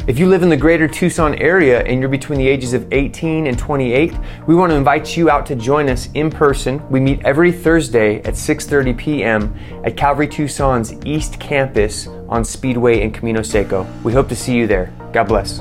If 0.08 0.18
you 0.18 0.28
live 0.30 0.42
in 0.42 0.48
the 0.48 0.56
greater 0.56 0.88
Tucson 0.88 1.36
area 1.36 1.84
and 1.84 2.00
you're 2.00 2.08
between 2.08 2.40
the 2.40 2.48
ages 2.48 2.74
of 2.74 2.88
18 2.94 3.46
and 3.46 3.60
28, 3.60 4.14
we 4.48 4.56
want 4.56 4.72
to 4.72 4.78
invite 4.78 5.18
you 5.18 5.30
out 5.30 5.46
to 5.48 5.56
join 5.56 5.90
us 5.90 6.08
in 6.14 6.30
person. 6.30 6.82
We 6.90 7.02
meet 7.02 7.20
every 7.26 7.52
Thursday 7.52 8.20
at 8.20 8.36
6:30 8.36 8.98
p.m. 8.98 9.54
at 9.84 9.98
Calvary 9.98 10.30
Tucson's 10.30 10.94
East 11.06 11.42
Campus 11.42 12.08
on 12.30 12.46
Speedway 12.46 13.02
in 13.02 13.12
Camino 13.12 13.42
Seco. 13.42 13.86
We 14.06 14.14
hope 14.14 14.30
to 14.30 14.36
see 14.36 14.56
you 14.56 14.66
there. 14.66 14.94
God 15.12 15.26
bless. 15.26 15.60